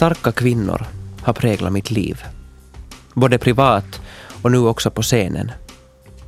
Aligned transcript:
Starka 0.00 0.32
kvinnor 0.32 0.86
har 1.22 1.32
präglat 1.32 1.72
mitt 1.72 1.90
liv. 1.90 2.22
Både 3.14 3.38
privat 3.38 4.00
och 4.42 4.52
nu 4.52 4.58
också 4.58 4.90
på 4.90 5.02
scenen. 5.02 5.52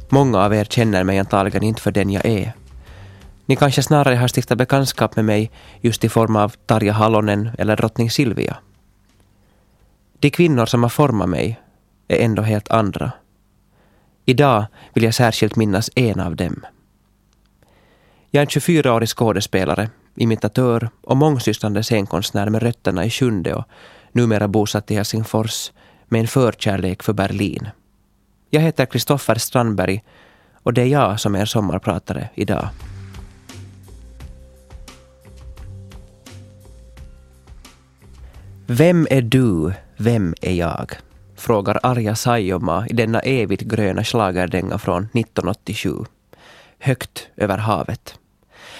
Många 0.08 0.38
av 0.38 0.54
er 0.54 0.64
känner 0.64 1.04
mig 1.04 1.18
antagligen 1.18 1.62
inte 1.62 1.82
för 1.82 1.90
den 1.90 2.10
jag 2.10 2.26
är. 2.26 2.61
Ni 3.46 3.56
kanske 3.56 3.82
snarare 3.82 4.14
har 4.14 4.28
stiftat 4.28 4.58
bekantskap 4.58 5.16
med 5.16 5.24
mig 5.24 5.50
just 5.80 6.04
i 6.04 6.08
form 6.08 6.36
av 6.36 6.54
Tarja 6.66 6.92
Halonen 6.92 7.50
eller 7.58 7.76
drottning 7.76 8.10
Silvia. 8.10 8.56
De 10.18 10.30
kvinnor 10.30 10.66
som 10.66 10.82
har 10.82 10.90
format 10.90 11.28
mig 11.28 11.60
är 12.08 12.24
ändå 12.24 12.42
helt 12.42 12.70
andra. 12.70 13.12
Idag 14.24 14.66
vill 14.94 15.04
jag 15.04 15.14
särskilt 15.14 15.56
minnas 15.56 15.90
en 15.94 16.20
av 16.20 16.36
dem. 16.36 16.64
Jag 18.30 18.40
är 18.40 18.46
en 18.46 18.62
24-årig 18.62 19.08
skådespelare, 19.08 19.90
imitatör 20.16 20.90
och 21.02 21.16
mångsysslande 21.16 21.82
scenkonstnär 21.82 22.50
med 22.50 22.62
rötterna 22.62 23.04
i 23.04 23.10
Sjunde 23.10 23.54
och 23.54 23.64
numera 24.12 24.48
bosatt 24.48 24.90
i 24.90 24.94
Helsingfors 24.94 25.72
med 26.08 26.20
en 26.20 26.28
förkärlek 26.28 27.02
för 27.02 27.12
Berlin. 27.12 27.68
Jag 28.50 28.60
heter 28.60 28.86
Kristoffer 28.86 29.34
Strandberg 29.34 30.02
och 30.62 30.72
det 30.72 30.82
är 30.82 30.86
jag 30.86 31.20
som 31.20 31.34
är 31.34 31.44
sommarpratare 31.44 32.28
idag. 32.34 32.68
Vem 38.66 39.06
är 39.10 39.22
du, 39.22 39.72
vem 39.96 40.34
är 40.40 40.52
jag? 40.52 40.92
frågar 41.36 41.80
Arja 41.82 42.14
Saijonmaa 42.14 42.86
i 42.86 42.92
denna 42.92 43.20
evigt 43.20 43.62
gröna 43.62 44.04
schlagerdänga 44.04 44.78
från 44.78 45.02
1987. 45.02 45.90
Högt 46.78 47.28
över 47.36 47.58
havet. 47.58 48.18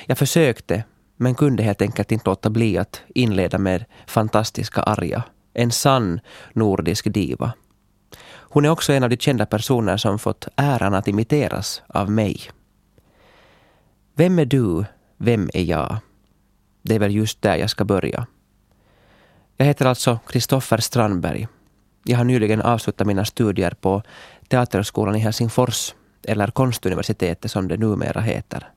Jag 0.06 0.18
försökte, 0.18 0.84
men 1.16 1.34
kunde 1.34 1.62
helt 1.62 1.82
enkelt 1.82 2.12
inte 2.12 2.30
låta 2.30 2.50
bli 2.50 2.78
att 2.78 3.02
inleda 3.14 3.58
med 3.58 3.84
fantastiska 4.06 4.82
Arja. 4.82 5.22
En 5.54 5.70
sann 5.70 6.20
nordisk 6.52 7.12
diva. 7.12 7.52
Hon 8.28 8.64
är 8.64 8.68
också 8.68 8.92
en 8.92 9.02
av 9.02 9.10
de 9.10 9.16
kända 9.16 9.46
personer 9.46 9.96
som 9.96 10.18
fått 10.18 10.48
äran 10.56 10.94
att 10.94 11.08
imiteras 11.08 11.82
av 11.86 12.10
mig. 12.10 12.40
Vem 14.14 14.38
är 14.38 14.44
du? 14.44 14.84
Vem 15.16 15.50
är 15.54 15.62
jag? 15.62 15.96
Det 16.82 16.94
är 16.94 16.98
väl 16.98 17.14
just 17.14 17.42
där 17.42 17.56
jag 17.56 17.70
ska 17.70 17.84
börja. 17.84 18.26
Jag 19.56 19.66
heter 19.66 19.86
alltså 19.86 20.18
Kristoffer 20.28 20.78
Strandberg. 20.78 21.48
Jag 22.04 22.18
har 22.18 22.24
nyligen 22.24 22.62
avslutat 22.62 23.06
mina 23.06 23.24
studier 23.24 23.70
på 23.70 24.02
Teaterskolan 24.48 25.16
i 25.16 25.18
Helsingfors, 25.18 25.94
eller 26.28 26.46
Konstuniversitetet 26.46 27.50
som 27.50 27.68
det 27.68 27.76
numera 27.76 28.20
heter. 28.20 28.68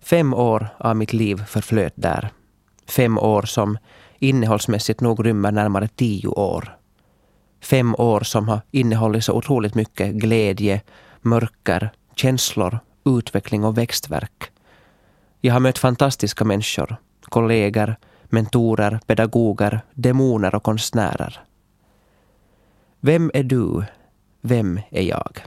Fem 0.00 0.34
år 0.34 0.68
av 0.78 0.96
mitt 0.96 1.12
liv 1.12 1.44
förflöt 1.46 1.92
där. 1.96 2.30
Fem 2.88 3.18
år 3.18 3.42
som 3.42 3.78
innehållsmässigt 4.18 5.00
nog 5.00 5.26
rymmer 5.26 5.52
närmare 5.52 5.88
tio 5.88 6.28
år. 6.28 6.76
Fem 7.60 7.94
år 7.94 8.20
som 8.20 8.48
har 8.48 8.60
innehållit 8.70 9.24
så 9.24 9.32
otroligt 9.32 9.74
mycket 9.74 10.14
glädje, 10.14 10.80
mörker, 11.20 11.90
känslor, 12.14 12.78
utveckling 13.04 13.64
och 13.64 13.78
växtverk. 13.78 14.50
Jag 15.40 15.52
har 15.52 15.60
mött 15.60 15.78
fantastiska 15.78 16.44
människor, 16.44 16.96
kollegor, 17.22 17.96
mentorer, 18.28 19.00
pedagoger, 19.06 19.80
demoner 19.94 20.54
och 20.54 20.62
konstnärer. 20.62 21.40
Vem 23.00 23.30
är 23.34 23.42
du? 23.42 23.84
Vem 24.40 24.80
är 24.90 25.02
jag? 25.02 25.38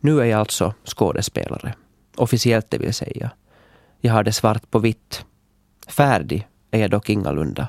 Nu 0.00 0.20
är 0.20 0.24
jag 0.24 0.40
alltså 0.40 0.74
skådespelare. 0.84 1.74
Officiellt 2.16 2.70
det 2.70 2.78
vill 2.78 2.94
säga. 2.94 3.30
Jag 4.00 4.12
har 4.12 4.24
det 4.24 4.32
svart 4.32 4.70
på 4.70 4.78
vitt. 4.78 5.24
Färdig 5.86 6.48
är 6.70 6.80
jag 6.80 6.90
dock 6.90 7.10
ingalunda. 7.10 7.68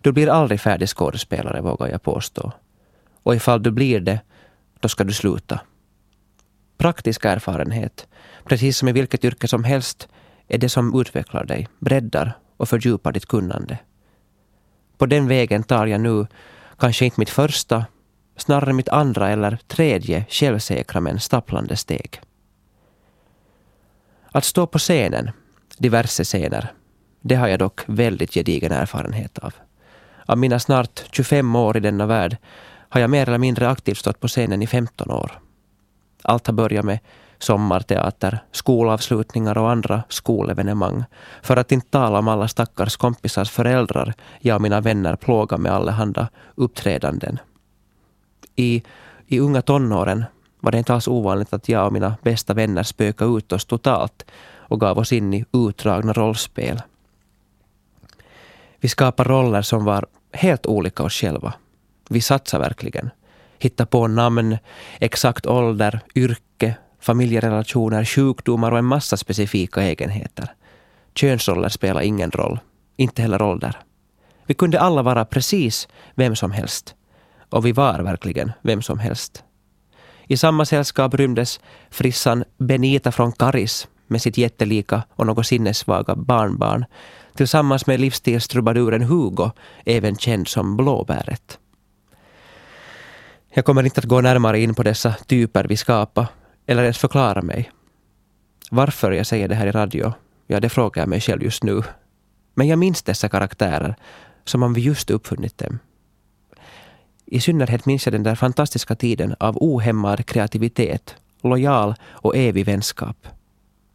Du 0.00 0.12
blir 0.12 0.28
aldrig 0.28 0.60
färdig 0.60 0.88
skådespelare, 0.88 1.60
vågar 1.60 1.88
jag 1.88 2.02
påstå. 2.02 2.52
Och 3.22 3.34
ifall 3.34 3.62
du 3.62 3.70
blir 3.70 4.00
det, 4.00 4.20
då 4.80 4.88
ska 4.88 5.04
du 5.04 5.12
sluta. 5.12 5.60
Praktisk 6.76 7.24
erfarenhet, 7.24 8.06
precis 8.44 8.78
som 8.78 8.88
i 8.88 8.92
vilket 8.92 9.24
yrke 9.24 9.48
som 9.48 9.64
helst, 9.64 10.08
är 10.48 10.58
det 10.58 10.68
som 10.68 11.00
utvecklar 11.00 11.44
dig, 11.44 11.68
breddar 11.78 12.38
och 12.64 12.68
fördjupar 12.68 13.12
ditt 13.12 13.26
kunnande. 13.26 13.78
På 14.98 15.06
den 15.06 15.28
vägen 15.28 15.62
tar 15.62 15.86
jag 15.86 16.00
nu 16.00 16.26
kanske 16.78 17.04
inte 17.04 17.20
mitt 17.20 17.30
första, 17.30 17.84
snarare 18.36 18.72
mitt 18.72 18.88
andra 18.88 19.28
eller 19.28 19.58
tredje 19.66 20.26
självsäkra 20.28 21.00
men 21.00 21.20
stapplande 21.20 21.76
steg. 21.76 22.20
Att 24.32 24.44
stå 24.44 24.66
på 24.66 24.78
scenen, 24.78 25.30
diverse 25.78 26.24
scener, 26.24 26.72
det 27.20 27.34
har 27.34 27.48
jag 27.48 27.58
dock 27.58 27.80
väldigt 27.86 28.34
gedigen 28.34 28.72
erfarenhet 28.72 29.38
av. 29.38 29.54
Av 30.26 30.38
mina 30.38 30.58
snart 30.58 31.04
25 31.12 31.56
år 31.56 31.76
i 31.76 31.80
denna 31.80 32.06
värld 32.06 32.36
har 32.88 33.00
jag 33.00 33.10
mer 33.10 33.28
eller 33.28 33.38
mindre 33.38 33.68
aktivt 33.68 33.98
stått 33.98 34.20
på 34.20 34.28
scenen 34.28 34.62
i 34.62 34.66
15 34.66 35.10
år. 35.10 35.40
Allt 36.22 36.46
har 36.46 36.54
börjat 36.54 36.84
med 36.84 36.98
sommarteater, 37.44 38.38
skolavslutningar 38.52 39.58
och 39.58 39.70
andra 39.70 40.02
skolevenemang. 40.08 41.04
För 41.42 41.56
att 41.56 41.72
inte 41.72 41.90
tala 41.90 42.18
om 42.18 42.28
alla 42.28 42.48
stackars 42.48 42.96
kompisars 42.96 43.50
föräldrar 43.50 44.14
jag 44.40 44.54
och 44.54 44.62
mina 44.62 44.80
vänner 44.80 45.16
plågar 45.16 45.58
med 45.58 45.72
allehanda 45.72 46.28
uppträdanden. 46.54 47.38
I, 48.56 48.82
I 49.26 49.40
unga 49.40 49.62
tonåren 49.62 50.24
var 50.60 50.72
det 50.72 50.78
inte 50.78 50.94
alls 50.94 51.08
ovanligt 51.08 51.52
att 51.52 51.68
jag 51.68 51.86
och 51.86 51.92
mina 51.92 52.16
bästa 52.22 52.54
vänner 52.54 52.82
spökade 52.82 53.38
ut 53.38 53.52
oss 53.52 53.64
totalt 53.64 54.24
och 54.56 54.80
gav 54.80 54.98
oss 54.98 55.12
in 55.12 55.34
i 55.34 55.44
utdragna 55.52 56.12
rollspel. 56.12 56.82
Vi 58.80 58.88
skapade 58.88 59.30
roller 59.30 59.62
som 59.62 59.84
var 59.84 60.06
helt 60.32 60.66
olika 60.66 61.02
oss 61.02 61.12
själva. 61.12 61.54
Vi 62.08 62.20
satsade 62.20 62.64
verkligen. 62.64 63.10
Hittade 63.58 63.90
på 63.90 64.06
namn, 64.06 64.58
exakt 65.00 65.46
ålder, 65.46 66.00
yrke, 66.14 66.76
familjerelationer, 67.04 68.04
sjukdomar 68.04 68.72
och 68.72 68.78
en 68.78 68.84
massa 68.84 69.16
specifika 69.16 69.82
egenheter. 69.82 70.54
Könsroller 71.14 71.68
spelar 71.68 72.00
ingen 72.00 72.30
roll. 72.30 72.58
Inte 72.96 73.22
heller 73.22 73.42
ålder. 73.42 73.76
Vi 74.46 74.54
kunde 74.54 74.80
alla 74.80 75.02
vara 75.02 75.24
precis 75.24 75.88
vem 76.14 76.36
som 76.36 76.50
helst. 76.50 76.94
Och 77.50 77.66
vi 77.66 77.72
var 77.72 78.00
verkligen 78.00 78.52
vem 78.62 78.82
som 78.82 78.98
helst. 78.98 79.44
I 80.28 80.36
samma 80.36 80.64
sällskap 80.64 81.14
rymdes 81.14 81.60
frissan 81.90 82.44
Benita 82.58 83.12
från 83.12 83.32
Karis 83.32 83.88
med 84.06 84.22
sitt 84.22 84.38
jättelika 84.38 85.02
och 85.10 85.26
något 85.26 85.46
sinnessvaga 85.46 86.14
barnbarn 86.14 86.84
tillsammans 87.34 87.86
med 87.86 88.00
livsstilstrubaduren 88.00 89.02
Hugo, 89.02 89.50
även 89.84 90.16
känd 90.16 90.48
som 90.48 90.76
Blåbäret. 90.76 91.58
Jag 93.54 93.64
kommer 93.64 93.82
inte 93.82 94.00
att 94.00 94.04
gå 94.04 94.20
närmare 94.20 94.60
in 94.60 94.74
på 94.74 94.82
dessa 94.82 95.14
typer 95.26 95.64
vi 95.64 95.76
skapade 95.76 96.28
eller 96.66 96.82
ens 96.82 96.98
förklara 96.98 97.42
mig. 97.42 97.70
Varför 98.70 99.12
jag 99.12 99.26
säger 99.26 99.48
det 99.48 99.54
här 99.54 99.66
i 99.66 99.72
radio, 99.72 100.12
ja 100.46 100.60
det 100.60 100.68
frågar 100.68 101.02
jag 101.02 101.08
mig 101.08 101.20
själv 101.20 101.42
just 101.42 101.62
nu. 101.62 101.82
Men 102.54 102.68
jag 102.68 102.78
minns 102.78 103.02
dessa 103.02 103.28
karaktärer 103.28 103.94
som 104.44 104.62
om 104.62 104.74
vi 104.74 104.80
just 104.80 105.10
uppfunnit 105.10 105.58
dem. 105.58 105.78
I 107.26 107.40
synnerhet 107.40 107.86
minns 107.86 108.06
jag 108.06 108.12
den 108.12 108.22
där 108.22 108.34
fantastiska 108.34 108.94
tiden 108.94 109.34
av 109.40 109.56
ohämmad 109.60 110.26
kreativitet, 110.26 111.16
lojal 111.42 111.94
och 112.02 112.36
evig 112.36 112.66
vänskap. 112.66 113.26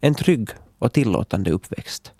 En 0.01 0.15
trygg 0.15 0.49
och 0.79 0.93
tillåtande 0.93 1.51
uppväxt. 1.51 2.11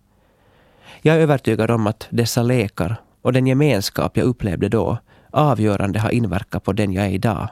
Jag 1.02 1.16
är 1.16 1.20
övertygad 1.20 1.72
om 1.72 1.88
att 1.88 2.08
dessa 2.10 2.44
lekar 2.44 2.96
och 3.22 3.34
den 3.34 3.48
gemenskap 3.48 4.18
jag 4.18 4.26
upplevde 4.26 4.70
då 4.70 4.98
avgörande 5.32 6.00
har 6.00 6.10
inverkat 6.10 6.64
på 6.64 6.74
den 6.74 6.94
jag 6.94 7.06
är 7.06 7.10
idag. 7.10 7.50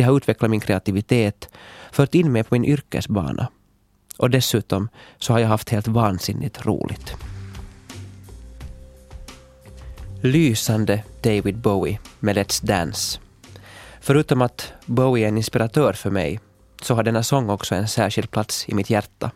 Det 0.00 0.04
har 0.04 0.16
utvecklat 0.16 0.50
min 0.50 0.60
kreativitet, 0.60 1.48
fört 1.92 2.14
in 2.14 2.32
mig 2.32 2.42
på 2.44 2.54
min 2.54 2.64
yrkesbana. 2.64 3.48
Och 4.18 4.30
dessutom 4.30 4.88
så 5.18 5.32
har 5.32 5.40
jag 5.40 5.48
haft 5.48 5.70
helt 5.70 5.88
vansinnigt 5.88 6.66
roligt. 6.66 7.14
Lysande 10.20 11.02
David 11.22 11.58
Bowie 11.58 11.98
med 12.20 12.36
Let's 12.36 12.66
Dance. 12.66 13.20
Förutom 14.00 14.42
att 14.42 14.72
Bowie 14.86 15.24
är 15.24 15.28
en 15.28 15.36
inspiratör 15.36 15.92
för 15.92 16.10
mig 16.10 16.40
så 16.82 16.94
har 16.94 17.02
denna 17.02 17.22
sång 17.22 17.50
också 17.50 17.74
en 17.74 17.88
särskild 17.88 18.30
plats 18.30 18.68
i 18.68 18.74
mitt 18.74 18.90
hjärta. 18.90 19.30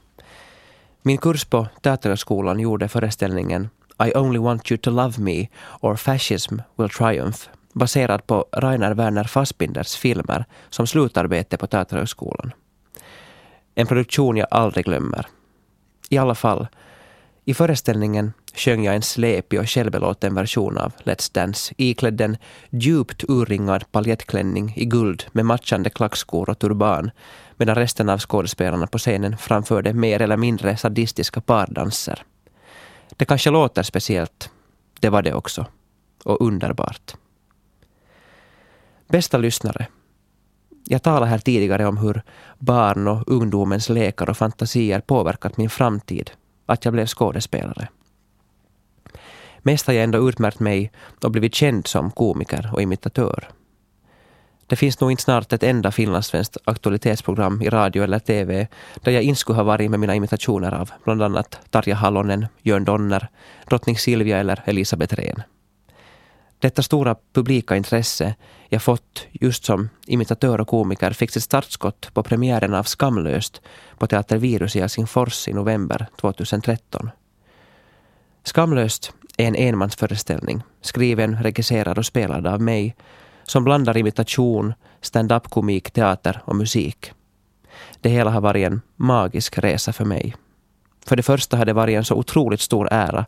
Min 1.03 1.19
kurs 1.19 1.45
på 1.45 1.67
Teaterhögskolan 1.83 2.61
gjorde 2.61 2.89
föreställningen 2.89 3.69
I 4.05 4.13
only 4.15 4.39
want 4.39 4.71
you 4.71 4.79
to 4.79 4.91
love 4.91 5.19
me 5.19 5.49
or 5.81 5.97
Fascism 5.97 6.59
will 6.77 6.91
triumph 6.91 7.49
baserad 7.75 8.27
på 8.27 8.45
Rainer 8.53 8.95
Werner 8.95 9.25
Fassbinders 9.25 9.97
filmer 9.97 10.45
som 10.71 10.87
slutarbete 10.87 11.57
på 11.57 11.67
Teaterhögskolan. 11.67 12.53
En 13.75 13.87
produktion 13.87 14.37
jag 14.37 14.49
aldrig 14.51 14.85
glömmer. 14.85 15.27
I 16.09 16.19
alla 16.19 16.35
fall, 16.35 16.67
i 17.45 17.55
föreställningen 17.55 18.33
sjöng 18.55 18.85
jag 18.85 18.95
en 18.95 19.03
släpig 19.03 19.61
och 19.61 19.71
självbelåten 19.71 20.35
version 20.35 20.79
av 20.79 20.93
Let's 21.05 21.35
Dance 21.35 21.75
iklädd 21.77 22.21
en 22.21 22.37
djupt 22.71 23.25
urringad 23.29 23.93
paljettklänning 23.93 24.73
i 24.77 24.85
guld 24.85 25.25
med 25.33 25.47
matchande 25.47 25.91
klackskor 25.91 26.51
och 26.51 26.59
turban 26.59 27.11
medan 27.57 27.75
resten 27.75 28.09
av 28.09 28.19
skådespelarna 28.19 28.87
på 28.87 28.99
scenen 28.99 29.37
framförde 29.37 29.93
mer 29.93 30.23
eller 30.23 30.37
mindre 30.37 30.77
sadistiska 30.77 31.41
pardanser. 31.41 32.23
Det 33.17 33.25
kanske 33.25 33.51
låter 33.51 33.83
speciellt. 33.83 34.51
Det 35.01 35.11
var 35.11 35.23
det 35.23 35.35
också. 35.35 35.67
Och 36.25 36.47
underbart. 36.47 37.15
Bästa 39.09 39.39
lyssnare. 39.39 39.87
Jag 40.85 41.03
talade 41.03 41.27
här 41.27 41.39
tidigare 41.39 41.87
om 41.87 41.97
hur 41.97 42.23
barn 42.59 43.09
och 43.09 43.25
ungdomens 43.27 43.89
lekar 43.89 44.31
och 44.31 44.37
fantasier 44.37 45.01
påverkat 45.01 45.57
min 45.57 45.71
framtid. 45.71 46.31
Att 46.67 46.85
jag 46.85 46.95
blev 46.95 47.07
skådespelare. 47.07 47.89
Mest 49.59 49.87
har 49.87 49.95
jag 49.95 50.05
ändå 50.05 50.29
utmärkt 50.29 50.61
mig 50.61 50.93
och 51.23 51.31
blivit 51.31 51.55
känd 51.55 51.87
som 51.87 52.11
komiker 52.11 52.71
och 52.73 52.83
imitatör. 52.83 53.49
Det 54.67 54.77
finns 54.77 55.01
nog 55.01 55.11
inte 55.11 55.23
snart 55.23 55.53
ett 55.53 55.63
enda 55.63 55.91
finlandssvenskt 55.91 56.57
aktualitetsprogram 56.65 57.63
i 57.63 57.71
radio 57.71 58.03
eller 58.03 58.19
TV 58.19 58.69
där 59.03 59.13
jag 59.13 59.23
inte 59.23 59.41
skulle 59.41 59.57
ha 59.57 59.65
varit 59.65 59.91
med 59.91 60.01
mina 60.01 60.15
imitationer 60.15 60.73
av 60.75 60.91
bland 61.05 61.23
annat 61.23 61.59
Tarja 61.71 61.95
Halonen, 61.95 62.47
Jörn 62.63 62.85
Donner, 62.85 63.29
drottning 63.69 63.99
Silvia 63.99 64.39
eller 64.39 64.63
Elisabeth 64.65 65.15
Rehn. 65.15 65.43
Detta 66.65 66.83
stora 66.83 67.17
publika 67.33 67.77
intresse 67.77 68.35
jag 68.69 68.83
fått 68.83 69.27
just 69.33 69.65
som 69.65 69.89
imitatör 70.07 70.61
och 70.61 70.69
komiker 70.69 71.11
fick 71.11 71.31
sitt 71.31 71.43
startskott 71.43 72.15
på 72.15 72.23
premiären 72.23 72.75
av 72.75 72.83
Skamlöst 72.83 73.63
på 73.99 74.07
Teater 74.07 74.37
Virus 74.37 74.77
i 74.77 74.81
Helsingfors 74.81 75.49
i 75.49 75.53
november 75.53 76.07
2013. 76.21 77.11
Skamlöst 78.45 79.13
är 79.37 79.49
en 79.49 79.57
enmansföreställning, 79.57 80.63
skriven, 80.81 81.43
regisserad 81.43 81.99
och 81.99 82.07
spelad 82.07 82.47
av 82.47 82.61
mig, 82.61 82.97
som 83.43 83.65
blandar 83.65 83.97
imitation, 83.97 84.75
stand-up-komik, 85.01 85.91
teater 85.91 86.43
och 86.45 86.57
musik. 86.57 87.13
Det 88.01 88.09
hela 88.09 88.31
har 88.31 88.41
varit 88.41 88.67
en 88.67 88.81
magisk 88.97 89.59
resa 89.59 89.93
för 89.93 90.05
mig. 90.05 90.35
För 91.07 91.17
det 91.17 91.23
första 91.23 91.57
har 91.57 91.65
det 91.65 91.73
varit 91.73 91.97
en 91.97 92.05
så 92.05 92.15
otroligt 92.15 92.61
stor 92.61 92.89
ära 92.91 93.27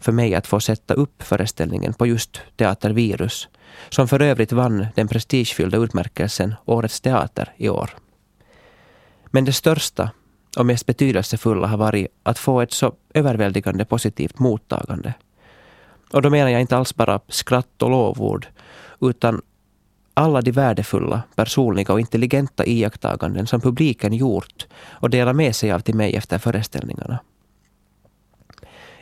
för 0.00 0.12
mig 0.12 0.34
att 0.34 0.46
få 0.46 0.60
sätta 0.60 0.94
upp 0.94 1.22
föreställningen 1.22 1.92
på 1.92 2.06
just 2.06 2.40
Teater 2.56 2.90
Virus, 2.90 3.48
som 3.88 4.08
för 4.08 4.22
övrigt 4.22 4.52
vann 4.52 4.86
den 4.94 5.08
prestigefyllda 5.08 5.78
utmärkelsen 5.78 6.54
Årets 6.64 7.00
teater 7.00 7.52
i 7.56 7.68
år. 7.68 7.90
Men 9.26 9.44
det 9.44 9.52
största 9.52 10.10
och 10.56 10.66
mest 10.66 10.86
betydelsefulla 10.86 11.66
har 11.66 11.76
varit 11.76 12.06
att 12.22 12.38
få 12.38 12.60
ett 12.60 12.72
så 12.72 12.92
överväldigande 13.14 13.84
positivt 13.84 14.38
mottagande. 14.38 15.14
Och 16.12 16.22
då 16.22 16.30
menar 16.30 16.50
jag 16.50 16.60
inte 16.60 16.76
alls 16.76 16.94
bara 16.94 17.20
skratt 17.28 17.82
och 17.82 17.90
lovord, 17.90 18.46
utan 19.00 19.42
alla 20.14 20.40
de 20.40 20.50
värdefulla, 20.50 21.22
personliga 21.34 21.92
och 21.92 22.00
intelligenta 22.00 22.66
iakttaganden 22.66 23.46
som 23.46 23.60
publiken 23.60 24.12
gjort 24.12 24.66
och 24.84 25.10
delat 25.10 25.36
med 25.36 25.56
sig 25.56 25.72
av 25.72 25.80
till 25.80 25.94
mig 25.94 26.16
efter 26.16 26.38
föreställningarna. 26.38 27.18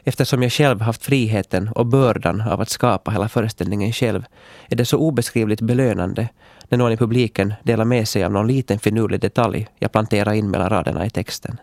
Eftersom 0.07 0.43
jag 0.43 0.53
själv 0.53 0.81
haft 0.81 1.05
friheten 1.05 1.69
och 1.69 1.87
bördan 1.87 2.41
av 2.41 2.61
att 2.61 2.69
skapa 2.69 3.11
hela 3.11 3.29
föreställningen 3.29 3.93
själv 3.93 4.25
är 4.69 4.77
det 4.77 4.85
så 4.85 4.99
obeskrivligt 4.99 5.61
belönande 5.61 6.29
när 6.69 6.79
någon 6.79 6.93
i 6.93 6.97
publiken 6.97 7.55
delar 7.63 7.85
med 7.85 8.09
sig 8.09 8.25
av 8.25 8.33
någon 8.33 8.47
liten 8.47 8.79
finurlig 8.79 9.21
detalj 9.21 9.69
jag 9.79 9.93
planterar 9.93 10.33
in 10.33 10.51
mellan 10.51 10.71
raderna 10.71 11.07
i 11.07 11.11
texten. 11.11 11.61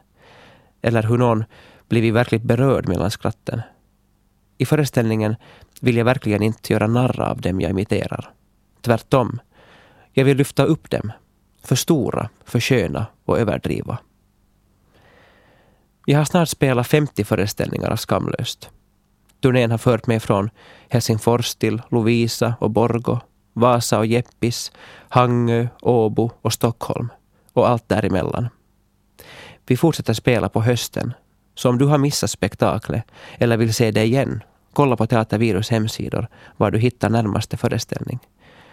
Eller 0.81 1.03
hur 1.03 1.17
någon 1.17 1.43
blivit 1.89 2.13
verkligt 2.13 2.43
berörd 2.43 2.87
mellan 2.87 3.11
skratten. 3.11 3.61
I 4.57 4.65
föreställningen 4.65 5.35
vill 5.81 5.97
jag 5.97 6.05
verkligen 6.05 6.43
inte 6.43 6.73
göra 6.73 6.87
narr 6.87 7.21
av 7.21 7.41
dem 7.41 7.61
jag 7.61 7.71
imiterar. 7.71 8.33
Tvärtom. 8.81 9.39
Jag 10.13 10.25
vill 10.25 10.37
lyfta 10.37 10.63
upp 10.63 10.89
dem. 10.89 11.11
Förstora, 11.63 12.29
försköna 12.45 13.05
och 13.25 13.39
överdriva. 13.39 13.97
Jag 16.05 16.17
har 16.17 16.25
snart 16.25 16.49
spelat 16.49 16.87
50 16.87 17.23
föreställningar 17.23 17.89
av 17.89 17.95
Skamlöst. 17.95 18.69
Turnén 19.41 19.71
har 19.71 19.77
fört 19.77 20.07
mig 20.07 20.19
från 20.19 20.49
Helsingfors 20.89 21.55
till 21.55 21.81
Lovisa 21.89 22.55
och 22.59 22.71
Borgo, 22.71 23.19
Vasa 23.53 23.99
och 23.99 24.05
Jeppis, 24.05 24.71
Hangö, 25.09 25.67
Åbo 25.81 26.31
och 26.41 26.53
Stockholm 26.53 27.09
och 27.53 27.69
allt 27.69 27.89
däremellan. 27.89 28.47
Vi 29.65 29.77
fortsätter 29.77 30.13
spela 30.13 30.49
på 30.49 30.61
hösten, 30.61 31.13
så 31.55 31.69
om 31.69 31.77
du 31.77 31.85
har 31.85 31.97
missat 31.97 32.29
spektaklet 32.29 33.03
eller 33.37 33.57
vill 33.57 33.73
se 33.73 33.91
det 33.91 34.03
igen, 34.03 34.43
kolla 34.73 34.97
på 34.97 35.07
Teatervirus 35.07 35.69
hemsidor 35.69 36.27
var 36.57 36.71
du 36.71 36.79
hittar 36.79 37.09
närmaste 37.09 37.57
föreställning. 37.57 38.19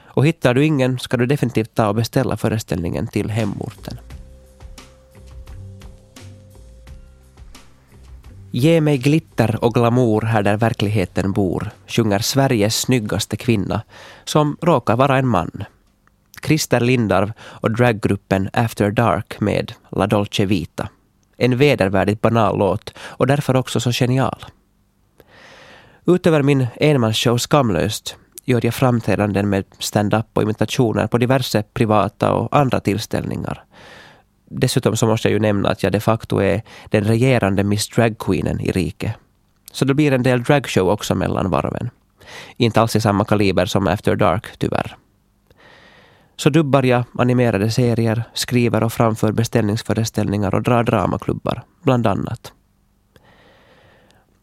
Och 0.04 0.26
hittar 0.26 0.54
du 0.54 0.64
ingen 0.64 0.98
ska 0.98 1.16
du 1.16 1.26
definitivt 1.26 1.74
ta 1.74 1.88
och 1.88 1.94
beställa 1.94 2.36
föreställningen 2.36 3.06
till 3.06 3.30
hemorten. 3.30 3.98
Ge 8.50 8.80
mig 8.80 8.98
glitter 8.98 9.64
och 9.64 9.74
glamour 9.74 10.20
här 10.22 10.42
där 10.42 10.56
verkligheten 10.56 11.32
bor, 11.32 11.70
sjunger 11.86 12.18
Sveriges 12.18 12.80
snyggaste 12.80 13.36
kvinna, 13.36 13.82
som 14.24 14.56
råkar 14.62 14.96
vara 14.96 15.18
en 15.18 15.26
man. 15.26 15.64
Christer 16.46 16.80
Lindarw 16.80 17.32
och 17.40 17.70
draggruppen 17.70 18.50
After 18.52 18.90
Dark 18.90 19.40
med 19.40 19.72
La 19.90 20.06
Dolce 20.06 20.46
Vita. 20.46 20.88
En 21.36 21.56
vedervärdigt 21.56 22.20
banal 22.20 22.58
låt 22.58 22.94
och 22.98 23.26
därför 23.26 23.56
också 23.56 23.80
så 23.80 23.92
genial. 23.92 24.44
Utöver 26.06 26.42
min 26.42 26.66
enmansshow 26.76 27.38
Skamlöst 27.38 28.16
gör 28.44 28.60
jag 28.64 28.74
framträdanden 28.74 29.48
med 29.48 29.64
stand-up 29.78 30.26
och 30.32 30.42
imitationer 30.42 31.06
på 31.06 31.18
diverse 31.18 31.62
privata 31.62 32.32
och 32.32 32.56
andra 32.56 32.80
tillställningar. 32.80 33.64
Dessutom 34.50 34.96
så 34.96 35.06
måste 35.06 35.28
jag 35.28 35.32
ju 35.32 35.38
nämna 35.38 35.68
att 35.68 35.82
jag 35.82 35.92
de 35.92 36.00
facto 36.00 36.38
är 36.38 36.62
den 36.90 37.04
regerande 37.04 37.64
Miss 37.64 37.88
Dragqueenen 37.88 38.60
i 38.60 38.72
riket. 38.72 39.12
Så 39.72 39.84
det 39.84 39.94
blir 39.94 40.12
en 40.12 40.22
del 40.22 40.42
dragshow 40.42 40.90
också 40.90 41.14
mellan 41.14 41.50
varven. 41.50 41.90
Inte 42.56 42.80
alls 42.80 42.96
i 42.96 43.00
samma 43.00 43.24
kaliber 43.24 43.66
som 43.66 43.86
After 43.86 44.16
Dark, 44.16 44.56
tyvärr. 44.58 44.96
Så 46.36 46.50
dubbar 46.50 46.82
jag 46.82 47.04
animerade 47.18 47.70
serier, 47.70 48.24
skriver 48.34 48.82
och 48.82 48.92
framför 48.92 49.32
beställningsföreställningar 49.32 50.54
och 50.54 50.62
drar 50.62 50.84
dramaklubbar, 50.84 51.62
bland 51.82 52.06
annat. 52.06 52.52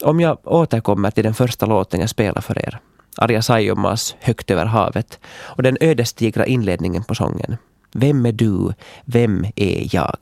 Om 0.04 0.19
jag 0.19 0.38
återkommer 0.44 1.12
till 1.12 1.24
den 1.24 1.34
första 1.34 1.66
låten 1.66 2.00
jag 2.00 2.10
spelar 2.10 2.42
för 2.42 2.66
er, 2.66 2.80
Arja 3.18 3.42
Saijonmaas 3.42 4.16
Högt 4.19 4.52
över 4.52 4.66
havet 4.66 5.19
och 5.26 5.64
den 5.64 5.78
ödesdigra 5.81 6.45
inledningen 6.45 7.04
på 7.04 7.16
sången. 7.16 7.57
Vem 7.97 8.25
är 8.25 8.31
du? 8.31 8.73
Vem 9.06 9.45
är 9.56 9.95
jag? 9.95 10.18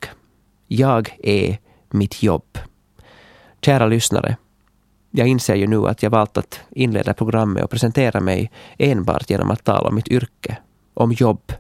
Jag 0.68 1.18
är 1.24 1.58
mitt 1.90 2.24
jobb. 2.24 2.58
Kära 3.62 3.88
lyssnare, 3.88 4.38
jag 5.12 5.28
inser 5.28 5.56
ju 5.56 5.68
nu 5.68 5.88
att 5.88 6.04
jag 6.04 6.10
valt 6.10 6.38
att 6.38 6.60
inleda 6.70 7.14
programmet 7.14 7.64
och 7.64 7.70
presentera 7.70 8.20
mig 8.20 8.52
enbart 8.78 9.30
genom 9.30 9.52
att 9.52 9.64
tala 9.64 9.88
om 9.90 9.96
mitt 9.96 10.08
yrke, 10.08 10.58
om 10.94 11.12
jobb. 11.12 11.54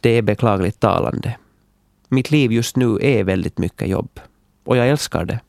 Det 0.00 0.10
är 0.10 0.22
beklagligt 0.22 0.80
talande. 0.80 1.36
Mitt 2.08 2.30
liv 2.30 2.52
just 2.52 2.76
nu 2.76 2.98
är 3.00 3.24
väldigt 3.24 3.58
mycket 3.58 3.88
jobb. 3.88 4.20
Och 4.64 4.76
jag 4.76 4.88
älskar 4.88 5.24
det. 5.24 5.40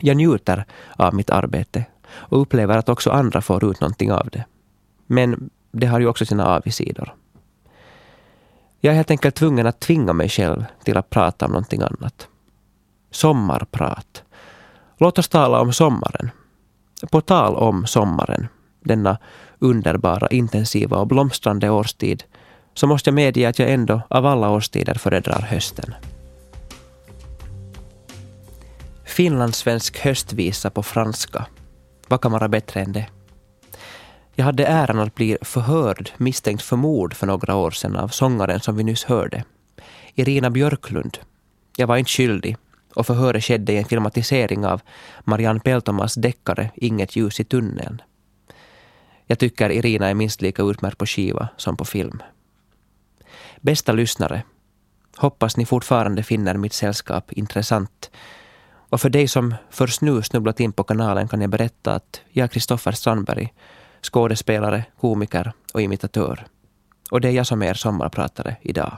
Jag 0.00 0.16
njuter 0.16 0.64
av 0.96 1.14
mitt 1.14 1.30
arbete 1.30 1.84
och 2.10 2.40
upplever 2.40 2.78
att 2.78 2.88
också 2.88 3.10
andra 3.10 3.40
får 3.40 3.70
ut 3.70 3.80
någonting 3.80 4.12
av 4.12 4.28
det. 4.32 4.44
Men 5.06 5.50
det 5.72 5.86
har 5.86 6.00
ju 6.00 6.06
också 6.06 6.26
sina 6.26 6.46
avigsidor. 6.46 7.14
Jag 8.82 8.92
är 8.92 8.96
helt 8.96 9.10
enkelt 9.10 9.34
tvungen 9.34 9.66
att 9.66 9.80
tvinga 9.80 10.12
mig 10.12 10.28
själv 10.28 10.64
till 10.84 10.96
att 10.96 11.10
prata 11.10 11.46
om 11.46 11.52
någonting 11.52 11.82
annat. 11.82 12.28
Sommarprat. 13.10 14.22
Låt 14.98 15.18
oss 15.18 15.28
tala 15.28 15.60
om 15.60 15.72
sommaren. 15.72 16.30
På 17.10 17.20
tal 17.20 17.56
om 17.56 17.86
sommaren, 17.86 18.48
denna 18.80 19.18
underbara, 19.58 20.28
intensiva 20.28 20.96
och 20.96 21.06
blomstrande 21.06 21.70
årstid, 21.70 22.24
så 22.74 22.86
måste 22.86 23.08
jag 23.08 23.14
medge 23.14 23.48
att 23.48 23.58
jag 23.58 23.70
ändå 23.70 24.02
av 24.08 24.26
alla 24.26 24.50
årstider 24.50 24.94
föredrar 24.94 25.40
hösten. 25.40 25.94
Finlandssvensk 29.04 29.98
höstvisa 29.98 30.70
på 30.70 30.82
franska. 30.82 31.46
Vad 32.08 32.20
kan 32.20 32.32
vara 32.32 32.48
bättre 32.48 32.80
än 32.80 32.92
det? 32.92 33.06
Jag 34.40 34.44
hade 34.44 34.66
äran 34.66 34.98
att 34.98 35.14
bli 35.14 35.36
förhörd 35.42 36.10
misstänkt 36.16 36.62
för 36.62 36.76
mord 36.76 37.14
för 37.14 37.26
några 37.26 37.54
år 37.54 37.70
sedan 37.70 37.96
av 37.96 38.08
sångaren 38.08 38.60
som 38.60 38.76
vi 38.76 38.84
nyss 38.84 39.04
hörde. 39.04 39.44
Irina 40.14 40.50
Björklund. 40.50 41.18
Jag 41.76 41.86
var 41.86 41.96
inte 41.96 42.10
skyldig 42.10 42.56
och 42.94 43.06
förhöret 43.06 43.44
skedde 43.44 43.72
i 43.72 43.76
en 43.76 43.84
filmatisering 43.84 44.66
av 44.66 44.80
Marianne 45.24 45.60
Peltomas 45.60 46.14
deckare 46.14 46.70
Inget 46.74 47.16
ljus 47.16 47.40
i 47.40 47.44
tunneln. 47.44 48.02
Jag 49.26 49.38
tycker 49.38 49.70
Irina 49.70 50.08
är 50.10 50.14
minst 50.14 50.42
lika 50.42 50.62
utmärkt 50.62 50.98
på 50.98 51.06
skiva 51.06 51.48
som 51.56 51.76
på 51.76 51.84
film. 51.84 52.22
Bästa 53.60 53.92
lyssnare. 53.92 54.42
Hoppas 55.16 55.56
ni 55.56 55.66
fortfarande 55.66 56.22
finner 56.22 56.56
mitt 56.56 56.72
sällskap 56.72 57.32
intressant 57.32 58.10
Och 58.90 59.00
för 59.00 59.10
dig 59.10 59.28
som 59.28 59.54
först 59.70 60.00
nu 60.00 60.22
snubblat 60.22 60.60
in 60.60 60.72
på 60.72 60.84
kanalen 60.84 61.28
kan 61.28 61.40
jag 61.40 61.50
berätta 61.50 61.94
att 61.94 62.20
jag 62.30 62.50
Kristoffer 62.50 62.92
Strandberg, 62.92 63.52
skådespelare, 64.02 64.84
komiker 65.00 65.52
och 65.74 65.82
imitatör. 65.82 66.46
Och 67.10 67.20
det 67.20 67.28
är 67.28 67.32
jag 67.32 67.46
som 67.46 67.62
är 67.62 67.66
er 67.66 67.74
sommarpratare 67.74 68.56
idag. 68.62 68.96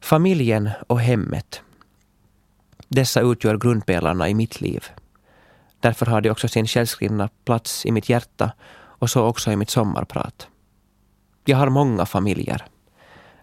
Familjen 0.00 0.70
och 0.86 1.00
hemmet. 1.00 1.62
Dessa 2.88 3.20
utgör 3.20 3.56
grundpelarna 3.56 4.28
i 4.28 4.34
mitt 4.34 4.60
liv. 4.60 4.84
Därför 5.80 6.06
har 6.06 6.20
de 6.20 6.30
också 6.30 6.48
sin 6.48 6.66
självskrivna 6.66 7.28
plats 7.44 7.86
i 7.86 7.92
mitt 7.92 8.08
hjärta 8.08 8.52
och 8.76 9.10
så 9.10 9.26
också 9.26 9.52
i 9.52 9.56
mitt 9.56 9.70
sommarprat. 9.70 10.48
Jag 11.44 11.56
har 11.56 11.68
många 11.68 12.06
familjer. 12.06 12.64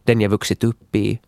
Den 0.03 0.21
jag 0.21 0.29
vuxit 0.29 0.63
upp 0.63 0.95
i, 0.95 1.19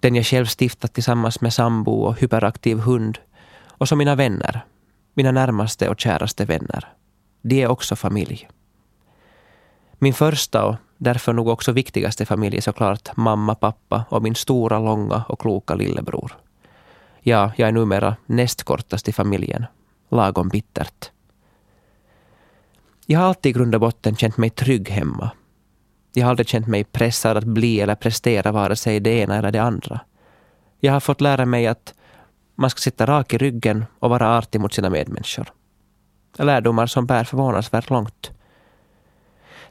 den 0.00 0.14
jag 0.14 0.26
själv 0.26 0.46
stiftat 0.46 0.92
tillsammans 0.92 1.40
med 1.40 1.52
sambo 1.52 1.92
och 1.92 2.20
hyperaktiv 2.20 2.78
hund 2.78 3.18
och 3.66 3.88
så 3.88 3.96
mina 3.96 4.14
vänner, 4.14 4.64
mina 5.14 5.30
närmaste 5.30 5.88
och 5.88 6.00
käraste 6.00 6.44
vänner. 6.44 6.88
De 7.42 7.62
är 7.62 7.68
också 7.68 7.96
familj. 7.96 8.48
Min 9.98 10.14
första 10.14 10.64
och 10.64 10.76
därför 10.96 11.32
nog 11.32 11.48
också 11.48 11.72
viktigaste 11.72 12.26
familj 12.26 12.56
är 12.56 12.60
såklart 12.60 13.16
mamma, 13.16 13.54
pappa 13.54 14.04
och 14.08 14.22
min 14.22 14.34
stora, 14.34 14.78
långa 14.78 15.24
och 15.28 15.40
kloka 15.40 15.74
lillebror. 15.74 16.32
Ja, 17.20 17.52
jag 17.56 17.68
är 17.68 17.72
numera 17.72 18.16
näst 18.26 18.62
kortast 18.62 19.08
i 19.08 19.12
familjen. 19.12 19.64
Lagom 20.10 20.48
bittert. 20.48 21.10
Jag 23.06 23.20
har 23.20 23.26
alltid 23.26 23.50
i 23.50 23.52
grund 23.52 23.74
och 23.74 23.80
botten 23.80 24.16
känt 24.16 24.36
mig 24.36 24.50
trygg 24.50 24.88
hemma. 24.88 25.30
Jag 26.12 26.24
har 26.24 26.30
aldrig 26.30 26.48
känt 26.48 26.66
mig 26.66 26.84
pressad 26.84 27.36
att 27.36 27.44
bli 27.44 27.80
eller 27.80 27.94
prestera 27.94 28.52
vare 28.52 28.76
sig 28.76 29.00
det 29.00 29.10
ena 29.10 29.36
eller 29.36 29.52
det 29.52 29.62
andra. 29.62 30.00
Jag 30.80 30.92
har 30.92 31.00
fått 31.00 31.20
lära 31.20 31.46
mig 31.46 31.66
att 31.66 31.94
man 32.54 32.70
ska 32.70 32.78
sitta 32.78 33.06
rak 33.06 33.34
i 33.34 33.38
ryggen 33.38 33.84
och 33.98 34.10
vara 34.10 34.38
artig 34.38 34.60
mot 34.60 34.74
sina 34.74 34.90
medmänniskor. 34.90 35.52
Lärdomar 36.38 36.86
som 36.86 37.06
bär 37.06 37.24
förvånansvärt 37.24 37.90
långt. 37.90 38.30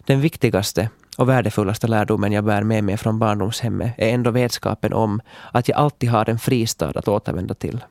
Den 0.05 0.21
viktigaste 0.21 0.89
och 1.17 1.29
värdefullaste 1.29 1.87
lärdomen 1.87 2.31
jag 2.31 2.43
bär 2.43 2.63
med 2.63 2.83
mig 2.83 2.97
från 2.97 3.19
barndomshemmet 3.19 3.93
är 3.97 4.09
ändå 4.09 4.31
vetskapen 4.31 4.93
om 4.93 5.21
att 5.51 5.67
jag 5.67 5.77
alltid 5.77 6.09
har 6.09 6.29
en 6.29 6.39
fristad 6.39 6.91
att 6.95 7.07
återvända 7.07 7.53
till. 7.53 7.83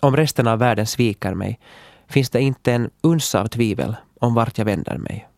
Om 0.00 0.16
resten 0.16 0.46
av 0.46 0.58
världen 0.58 0.86
sviker 0.86 1.34
mig 1.34 1.60
finns 2.08 2.30
det 2.30 2.40
inte 2.40 2.72
en 2.72 2.90
uns 3.00 3.34
av 3.34 3.46
tvivel 3.46 3.96
om 4.20 4.34
vart 4.34 4.58
jag 4.58 4.64
vänder 4.64 4.98
mig. 4.98 5.28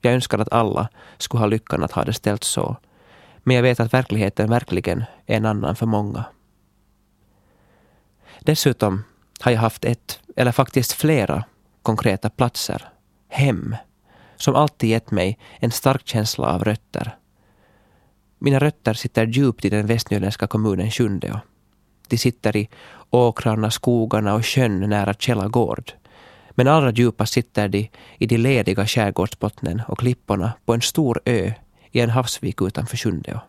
Jag 0.00 0.14
önskar 0.14 0.38
att 0.38 0.52
alla 0.52 0.88
skulle 1.18 1.40
ha 1.40 1.46
lyckan 1.46 1.84
att 1.84 1.92
ha 1.92 2.04
det 2.04 2.12
ställt 2.12 2.44
så. 2.44 2.76
Men 3.38 3.56
jag 3.56 3.62
vet 3.62 3.80
att 3.80 3.94
verkligheten 3.94 4.50
verkligen 4.50 5.04
är 5.26 5.36
en 5.36 5.46
annan 5.46 5.76
för 5.76 5.86
många. 5.86 6.24
Dessutom 8.40 9.04
har 9.40 9.52
jag 9.52 9.60
haft 9.60 9.84
ett, 9.84 10.20
eller 10.36 10.52
faktiskt 10.52 10.92
flera, 10.92 11.44
konkreta 11.82 12.30
platser, 12.30 12.88
hem, 13.28 13.76
som 14.36 14.54
alltid 14.54 14.90
gett 14.90 15.10
mig 15.10 15.38
en 15.58 15.70
stark 15.70 16.06
känsla 16.06 16.46
av 16.46 16.64
rötter. 16.64 17.16
Mina 18.38 18.58
rötter 18.58 18.94
sitter 18.94 19.26
djupt 19.26 19.64
i 19.64 19.68
den 19.68 19.86
västnyländska 19.86 20.46
kommunen 20.46 20.90
Sjundeå. 20.90 21.40
De 22.08 22.18
sitter 22.18 22.56
i 22.56 22.68
åkrarna, 23.10 23.70
skogarna 23.70 24.34
och 24.34 24.46
sjön 24.46 24.80
nära 24.80 25.14
Källa 25.14 25.48
gård. 25.48 25.92
Men 26.50 26.68
allra 26.68 26.90
djupast 26.90 27.32
sitter 27.32 27.68
de 27.68 27.90
i 28.18 28.26
de 28.26 28.38
lediga 28.38 28.86
skärgårdsbottnen 28.86 29.82
och 29.88 29.98
klipporna 29.98 30.52
på 30.64 30.74
en 30.74 30.82
stor 30.82 31.20
ö 31.24 31.52
i 31.90 32.00
en 32.00 32.10
havsvik 32.10 32.62
utanför 32.62 32.96
Sjundeå. 32.96 33.40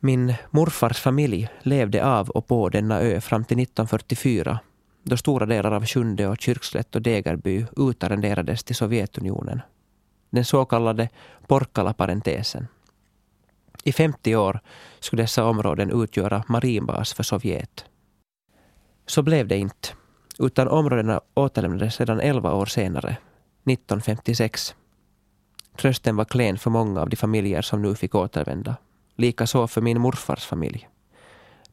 Min 0.00 0.34
morfars 0.50 1.00
familj 1.00 1.48
levde 1.62 2.04
av 2.04 2.30
och 2.30 2.46
på 2.46 2.68
denna 2.68 3.00
ö 3.00 3.20
fram 3.20 3.44
till 3.44 3.58
1944 3.58 4.58
då 5.02 5.16
stora 5.16 5.46
delar 5.46 5.72
av 5.72 5.86
Sjunde 5.86 6.28
och 6.28 6.40
Kyrkslätt 6.40 6.94
och 6.94 7.02
Degerby 7.02 7.66
utarrenderades 7.76 8.64
till 8.64 8.76
Sovjetunionen. 8.76 9.60
Den 10.30 10.44
så 10.44 10.64
kallade 10.64 11.08
Porkala-parentesen. 11.46 12.66
I 13.84 13.92
50 13.92 14.36
år 14.36 14.60
skulle 15.00 15.22
dessa 15.22 15.44
områden 15.44 16.02
utgöra 16.02 16.44
marinbas 16.48 17.12
för 17.12 17.22
Sovjet. 17.22 17.84
Så 19.06 19.22
blev 19.22 19.48
det 19.48 19.56
inte, 19.56 19.88
utan 20.38 20.68
områdena 20.68 21.20
återlämnades 21.34 22.00
redan 22.00 22.20
11 22.20 22.54
år 22.54 22.66
senare, 22.66 23.16
1956. 23.64 24.74
Trösten 25.76 26.16
var 26.16 26.24
klen 26.24 26.58
för 26.58 26.70
många 26.70 27.00
av 27.00 27.08
de 27.08 27.16
familjer 27.16 27.62
som 27.62 27.82
nu 27.82 27.94
fick 27.94 28.14
återvända. 28.14 28.76
Likaså 29.16 29.66
för 29.66 29.80
min 29.80 30.00
morfars 30.00 30.46
familj. 30.46 30.88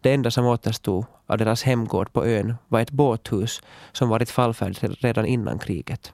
Det 0.02 0.14
enda 0.14 0.32
som 0.32 0.46
återstod 0.46 1.06
av 1.26 1.38
deras 1.38 1.64
hemgård 1.64 2.14
på 2.14 2.26
ön 2.26 2.56
var 2.68 2.80
ett 2.80 2.92
båthus 2.92 3.62
som 3.92 4.10
varit 4.10 4.30
fallfärdigt 4.30 5.04
redan 5.04 5.26
innan 5.26 5.60
kriget. 5.60 6.14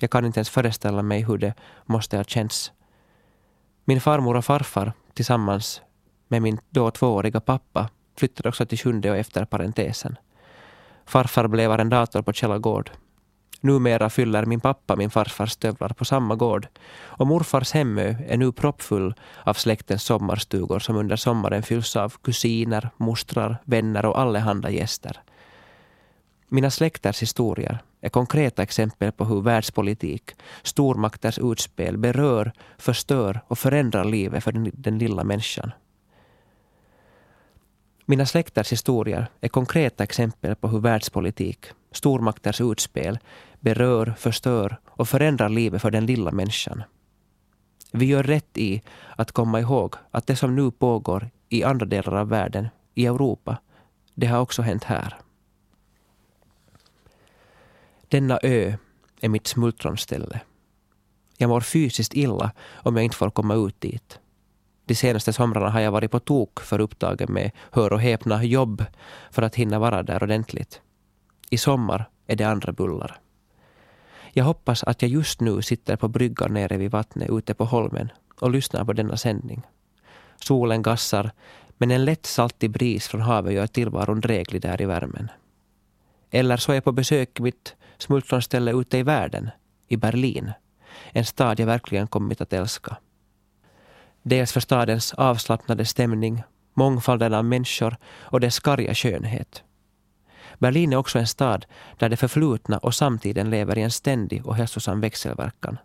Jag 0.00 0.10
kan 0.10 0.24
inte 0.24 0.38
ens 0.38 0.50
föreställa 0.50 1.02
mig 1.02 1.22
hur 1.22 1.38
det 1.38 1.54
måste 1.84 2.16
ha 2.16 2.24
känts. 2.24 2.72
Min 3.84 4.00
farmor 4.00 4.36
och 4.36 4.44
farfar 4.44 4.92
tillsammans 5.14 5.82
med 6.28 6.42
min 6.42 6.58
då 6.70 6.90
tvååriga 6.90 7.40
pappa 7.40 7.88
flyttade 8.16 8.48
också 8.48 8.66
till 8.66 8.78
Sjunde 8.78 9.10
och 9.10 9.16
efter 9.16 9.44
parentesen. 9.44 10.16
Farfar 11.04 11.48
blev 11.48 11.72
arrendator 11.72 12.22
på 12.22 12.32
Källa 12.32 12.58
gård 12.58 12.90
Numera 13.64 14.10
fyller 14.10 14.46
min 14.46 14.60
pappa 14.60 14.96
min 14.96 15.10
farfars 15.10 15.50
stövlar 15.50 15.88
på 15.88 16.04
samma 16.04 16.34
gård 16.34 16.68
och 17.02 17.26
morfars 17.26 17.72
hemö 17.72 18.14
är 18.28 18.36
nu 18.36 18.52
proppfull 18.52 19.14
av 19.44 19.54
släktens 19.54 20.02
sommarstugor 20.02 20.78
som 20.78 20.96
under 20.96 21.16
sommaren 21.16 21.62
fylls 21.62 21.96
av 21.96 22.12
kusiner, 22.22 22.90
mostrar, 22.96 23.56
vänner 23.64 24.06
och 24.06 24.18
allehanda 24.18 24.70
gäster. 24.70 25.20
Mina 26.48 26.70
släkters 26.70 27.22
historier 27.22 27.78
är 28.00 28.08
konkreta 28.08 28.62
exempel 28.62 29.12
på 29.12 29.24
hur 29.24 29.40
världspolitik, 29.40 30.30
stormakters 30.62 31.38
utspel 31.38 31.98
berör, 31.98 32.52
förstör 32.78 33.40
och 33.48 33.58
förändrar 33.58 34.04
livet 34.04 34.44
för 34.44 34.52
den, 34.52 34.70
den 34.74 34.98
lilla 34.98 35.24
människan. 35.24 35.72
Mina 38.06 38.26
släkters 38.26 38.72
historier 38.72 39.26
är 39.40 39.48
konkreta 39.48 40.04
exempel 40.04 40.54
på 40.54 40.68
hur 40.68 40.80
världspolitik, 40.80 41.66
stormakters 41.92 42.60
utspel 42.60 43.18
berör, 43.64 44.14
förstör 44.18 44.76
och 44.86 45.08
förändrar 45.08 45.48
livet 45.48 45.82
för 45.82 45.90
den 45.90 46.06
lilla 46.06 46.30
människan. 46.30 46.82
Vi 47.92 48.06
gör 48.06 48.22
rätt 48.22 48.58
i 48.58 48.82
att 49.16 49.32
komma 49.32 49.60
ihåg 49.60 49.94
att 50.10 50.26
det 50.26 50.36
som 50.36 50.56
nu 50.56 50.70
pågår 50.70 51.30
i 51.48 51.64
andra 51.64 51.86
delar 51.86 52.14
av 52.14 52.28
världen, 52.28 52.68
i 52.94 53.06
Europa, 53.06 53.56
det 54.14 54.26
har 54.26 54.40
också 54.40 54.62
hänt 54.62 54.84
här. 54.84 55.16
Denna 58.08 58.38
ö 58.42 58.74
är 59.20 59.28
mitt 59.28 59.46
smultronställe. 59.46 60.40
Jag 61.38 61.48
mår 61.48 61.60
fysiskt 61.60 62.14
illa 62.14 62.52
om 62.74 62.96
jag 62.96 63.04
inte 63.04 63.16
får 63.16 63.30
komma 63.30 63.54
ut 63.54 63.80
dit. 63.80 64.18
De 64.86 64.94
senaste 64.94 65.32
somrarna 65.32 65.70
har 65.70 65.80
jag 65.80 65.92
varit 65.92 66.10
på 66.10 66.20
tok 66.20 66.60
för 66.60 66.80
upptagen 66.80 67.32
med, 67.32 67.50
hör 67.70 67.92
och 67.92 68.00
häpna, 68.00 68.44
jobb 68.44 68.84
för 69.30 69.42
att 69.42 69.54
hinna 69.54 69.78
vara 69.78 70.02
där 70.02 70.22
ordentligt. 70.22 70.80
I 71.50 71.58
sommar 71.58 72.08
är 72.26 72.36
det 72.36 72.44
andra 72.44 72.72
bullar. 72.72 73.23
Jag 74.36 74.44
hoppas 74.44 74.84
att 74.84 75.02
jag 75.02 75.10
just 75.10 75.40
nu 75.40 75.62
sitter 75.62 75.96
på 75.96 76.08
bryggan 76.08 76.54
nere 76.54 76.76
vid 76.76 76.90
vattnet 76.90 77.30
ute 77.30 77.54
på 77.54 77.64
holmen 77.64 78.12
och 78.40 78.50
lyssnar 78.50 78.84
på 78.84 78.92
denna 78.92 79.16
sändning. 79.16 79.62
Solen 80.36 80.82
gassar, 80.82 81.30
men 81.78 81.90
en 81.90 82.04
lätt 82.04 82.26
saltig 82.26 82.70
bris 82.70 83.08
från 83.08 83.20
havet 83.20 83.52
gör 83.52 83.66
tillvaron 83.66 84.20
dräglig 84.20 84.62
där 84.62 84.82
i 84.82 84.84
värmen. 84.84 85.30
Eller 86.30 86.56
så 86.56 86.72
är 86.72 86.76
jag 86.76 86.84
på 86.84 86.92
besök 86.92 87.40
i 87.40 87.42
mitt 87.42 87.76
smultronställe 87.98 88.72
ute 88.72 88.98
i 88.98 89.02
världen, 89.02 89.50
i 89.88 89.96
Berlin. 89.96 90.52
En 91.12 91.24
stad 91.24 91.60
jag 91.60 91.66
verkligen 91.66 92.06
kommit 92.06 92.40
att 92.40 92.52
älska. 92.52 92.96
Dels 94.22 94.52
för 94.52 94.60
stadens 94.60 95.14
avslappnade 95.14 95.84
stämning, 95.84 96.42
mångfalden 96.74 97.34
av 97.34 97.44
människor 97.44 97.96
och 98.20 98.40
dess 98.40 98.60
karga 98.60 98.94
skönhet. 98.94 99.62
Berlin 100.58 100.92
är 100.92 100.96
också 100.96 101.18
en 101.18 101.26
stad 101.26 101.66
där 101.98 102.08
det 102.08 102.16
förflutna 102.16 102.78
och 102.78 102.94
samtiden 102.94 103.50
lever 103.50 103.78
i 103.78 103.82
en 103.82 103.90
ständig 103.90 104.46
och 104.46 104.56
hälsosam 104.56 105.00
växelverkan. 105.00 105.78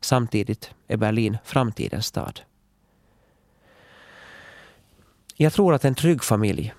Samtidigt 0.00 0.70
är 0.88 0.96
Berlin 0.96 1.38
framtidens 1.44 2.06
stad. 2.06 2.40
Jag 5.36 5.52
tror 5.52 5.74
att 5.74 5.84
en 5.84 5.94
trygg 5.94 6.24
familj, 6.24 6.74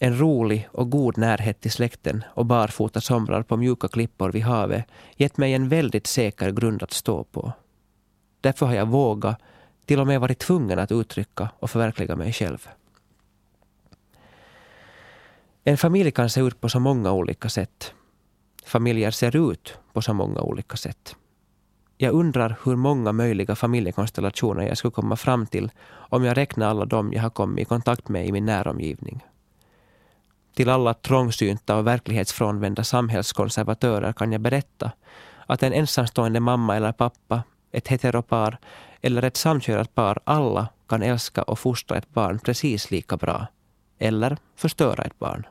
en 0.00 0.18
rolig 0.18 0.68
och 0.72 0.90
god 0.90 1.18
närhet 1.18 1.60
till 1.60 1.70
släkten 1.70 2.24
och 2.28 2.46
barfota 2.46 3.00
somrar 3.00 3.42
på 3.42 3.56
mjuka 3.56 3.88
klippor 3.88 4.30
vid 4.32 4.42
havet 4.42 4.84
gett 5.16 5.36
mig 5.36 5.54
en 5.54 5.68
väldigt 5.68 6.06
säker 6.06 6.50
grund 6.50 6.82
att 6.82 6.92
stå 6.92 7.24
på. 7.24 7.52
Därför 8.40 8.66
har 8.66 8.74
jag 8.74 8.86
vågat, 8.86 9.38
till 9.84 10.00
och 10.00 10.06
med 10.06 10.20
varit 10.20 10.38
tvungen 10.38 10.78
att 10.78 10.92
uttrycka 10.92 11.48
och 11.58 11.70
förverkliga 11.70 12.16
mig 12.16 12.32
själv. 12.32 12.68
En 15.64 15.76
familj 15.76 16.10
kan 16.10 16.30
se 16.30 16.40
ut 16.40 16.60
på 16.60 16.68
så 16.68 16.80
många 16.80 17.12
olika 17.12 17.48
sätt. 17.48 17.94
Familjer 18.66 19.10
ser 19.10 19.52
ut 19.52 19.78
på 19.92 20.02
så 20.02 20.14
många 20.14 20.40
olika 20.40 20.76
sätt. 20.76 21.16
Jag 21.96 22.14
undrar 22.14 22.56
hur 22.64 22.76
många 22.76 23.12
möjliga 23.12 23.54
familjekonstellationer 23.54 24.66
jag 24.66 24.78
skulle 24.78 24.92
komma 24.92 25.16
fram 25.16 25.46
till 25.46 25.70
om 25.88 26.24
jag 26.24 26.36
räknar 26.36 26.68
alla 26.68 26.84
dem 26.84 27.12
jag 27.12 27.22
har 27.22 27.30
kommit 27.30 27.62
i 27.62 27.64
kontakt 27.64 28.08
med 28.08 28.26
i 28.26 28.32
min 28.32 28.44
näromgivning. 28.44 29.24
Till 30.54 30.68
alla 30.68 30.94
trångsynta 30.94 31.76
och 31.76 31.86
verklighetsfrånvända 31.86 32.84
samhällskonservatörer 32.84 34.12
kan 34.12 34.32
jag 34.32 34.40
berätta 34.40 34.92
att 35.46 35.62
en 35.62 35.72
ensamstående 35.72 36.40
mamma 36.40 36.76
eller 36.76 36.92
pappa, 36.92 37.42
ett 37.72 37.88
heteropar 37.88 38.58
eller 39.00 39.22
ett 39.22 39.36
samkörat 39.36 39.94
par 39.94 40.18
alla 40.24 40.68
kan 40.88 41.02
älska 41.02 41.42
och 41.42 41.58
fostra 41.58 41.96
ett 41.96 42.14
barn 42.14 42.38
precis 42.38 42.90
lika 42.90 43.16
bra. 43.16 43.46
Eller 44.02 44.36
förstöra 44.56 45.02
ett 45.02 45.18
barn. 45.18 45.46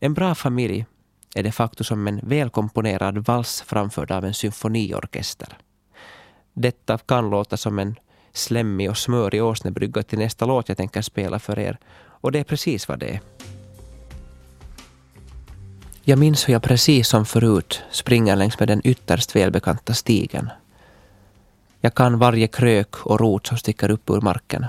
En 0.00 0.14
bra 0.14 0.34
familj 0.34 0.86
är 1.34 1.42
de 1.42 1.52
facto 1.52 1.84
som 1.84 2.08
en 2.08 2.20
välkomponerad 2.22 3.18
vals 3.18 3.62
framförd 3.66 4.10
av 4.10 4.24
en 4.24 4.34
symfoniorkester. 4.34 5.48
Detta 6.52 6.98
kan 6.98 7.30
låta 7.30 7.56
som 7.56 7.78
en 7.78 7.96
slemmig 8.32 8.90
och 8.90 8.98
smörig 8.98 9.44
åsnebrygga 9.44 10.02
till 10.02 10.18
nästa 10.18 10.46
låt 10.46 10.68
jag 10.68 10.76
tänker 10.76 11.02
spela 11.02 11.38
för 11.38 11.58
er. 11.58 11.78
Och 12.06 12.32
det 12.32 12.38
är 12.38 12.44
precis 12.44 12.88
vad 12.88 12.98
det 12.98 13.10
är. 13.10 13.20
Jag 16.02 16.18
minns 16.18 16.48
hur 16.48 16.52
jag 16.52 16.62
precis 16.62 17.08
som 17.08 17.26
förut 17.26 17.82
springer 17.90 18.36
längs 18.36 18.58
med 18.58 18.68
den 18.68 18.80
ytterst 18.84 19.36
välbekanta 19.36 19.94
stigen. 19.94 20.50
Jag 21.80 21.94
kan 21.94 22.18
varje 22.18 22.46
krök 22.46 23.06
och 23.06 23.20
rot 23.20 23.46
som 23.46 23.58
sticker 23.58 23.90
upp 23.90 24.10
ur 24.10 24.20
marken. 24.20 24.66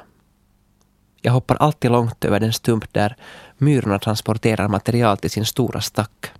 Jag 1.26 1.32
hoppar 1.32 1.56
alltid 1.56 1.92
långt 1.92 2.26
över 2.26 2.40
den 2.40 2.54
stump 2.54 2.94
där 2.94 3.16
myrorna 3.58 4.00
transporterar 4.00 4.68
material 4.68 5.18
till 5.18 5.30
sin 5.30 5.46
stora 5.46 5.82
stack. 5.82 6.32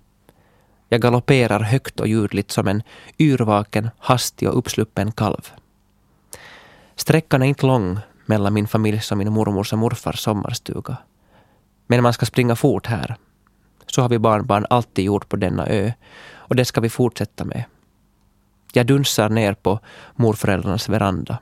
Jag 0.88 1.00
galopperar 1.00 1.60
högt 1.60 2.00
och 2.00 2.08
ljudligt 2.08 2.50
som 2.50 2.68
en 2.68 2.82
yrvaken, 3.18 3.90
hastig 3.98 4.48
och 4.48 4.58
uppsluppen 4.58 5.12
kalv. 5.12 5.52
Sträckan 6.96 7.42
är 7.42 7.46
inte 7.46 7.66
lång 7.66 7.98
mellan 8.26 8.54
min 8.54 8.68
familjs 8.68 9.12
och 9.12 9.18
min 9.18 9.32
mormors 9.32 9.72
och 9.72 9.78
morfars 9.78 10.20
sommarstuga. 10.20 10.96
Men 11.86 12.02
man 12.02 12.12
ska 12.12 12.26
springa 12.26 12.56
fort 12.56 12.86
här. 12.86 13.16
Så 13.86 14.02
har 14.02 14.08
vi 14.08 14.18
barnbarn 14.18 14.66
alltid 14.70 15.04
gjort 15.04 15.28
på 15.28 15.36
denna 15.36 15.66
ö 15.66 15.92
och 16.32 16.56
det 16.56 16.64
ska 16.64 16.80
vi 16.80 16.88
fortsätta 16.88 17.44
med. 17.44 17.64
Jag 18.72 18.86
dunsar 18.86 19.28
ner 19.28 19.54
på 19.54 19.80
morföräldrarnas 20.14 20.88
veranda. 20.88 21.38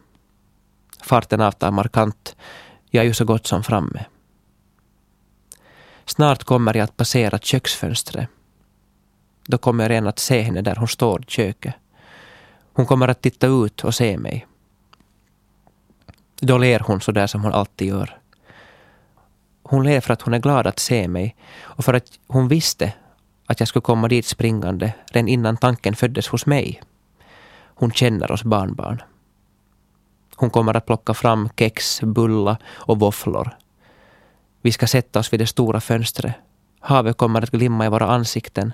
Farten 1.02 1.40
avtar 1.40 1.70
markant. 1.70 2.36
Jag 2.94 3.02
är 3.02 3.08
ju 3.08 3.14
så 3.14 3.24
gott 3.24 3.46
som 3.46 3.62
framme. 3.62 4.04
Snart 6.04 6.44
kommer 6.44 6.76
jag 6.76 6.84
att 6.84 6.96
passera 6.96 7.38
köksfönstret. 7.38 8.28
Då 9.46 9.58
kommer 9.58 9.90
jag 9.90 10.06
att 10.06 10.18
se 10.18 10.40
henne 10.40 10.62
där 10.62 10.76
hon 10.76 10.88
står 10.88 11.22
i 11.22 11.24
köket. 11.28 11.74
Hon 12.72 12.86
kommer 12.86 13.08
att 13.08 13.22
titta 13.22 13.46
ut 13.46 13.84
och 13.84 13.94
se 13.94 14.18
mig. 14.18 14.46
Då 16.40 16.58
ler 16.58 16.80
hon 16.80 17.00
så 17.00 17.12
där 17.12 17.26
som 17.26 17.42
hon 17.42 17.52
alltid 17.52 17.88
gör. 17.88 18.18
Hon 19.62 19.84
ler 19.84 20.00
för 20.00 20.12
att 20.12 20.22
hon 20.22 20.34
är 20.34 20.38
glad 20.38 20.66
att 20.66 20.78
se 20.78 21.08
mig 21.08 21.36
och 21.60 21.84
för 21.84 21.94
att 21.94 22.18
hon 22.26 22.48
visste 22.48 22.92
att 23.46 23.60
jag 23.60 23.68
skulle 23.68 23.82
komma 23.82 24.08
dit 24.08 24.26
springande 24.26 24.92
redan 25.12 25.28
innan 25.28 25.56
tanken 25.56 25.96
föddes 25.96 26.28
hos 26.28 26.46
mig. 26.46 26.82
Hon 27.74 27.92
känner 27.92 28.32
oss 28.32 28.44
barnbarn. 28.44 29.02
Hon 30.36 30.50
kommer 30.50 30.76
att 30.76 30.86
plocka 30.86 31.14
fram 31.14 31.48
kex, 31.56 32.00
bullar 32.00 32.56
och 32.66 32.98
våfflor. 32.98 33.56
Vi 34.62 34.72
ska 34.72 34.86
sätta 34.86 35.18
oss 35.18 35.32
vid 35.32 35.40
det 35.40 35.46
stora 35.46 35.80
fönstret. 35.80 36.34
Havet 36.80 37.16
kommer 37.16 37.42
att 37.42 37.50
glimma 37.50 37.86
i 37.86 37.88
våra 37.88 38.06
ansikten. 38.06 38.72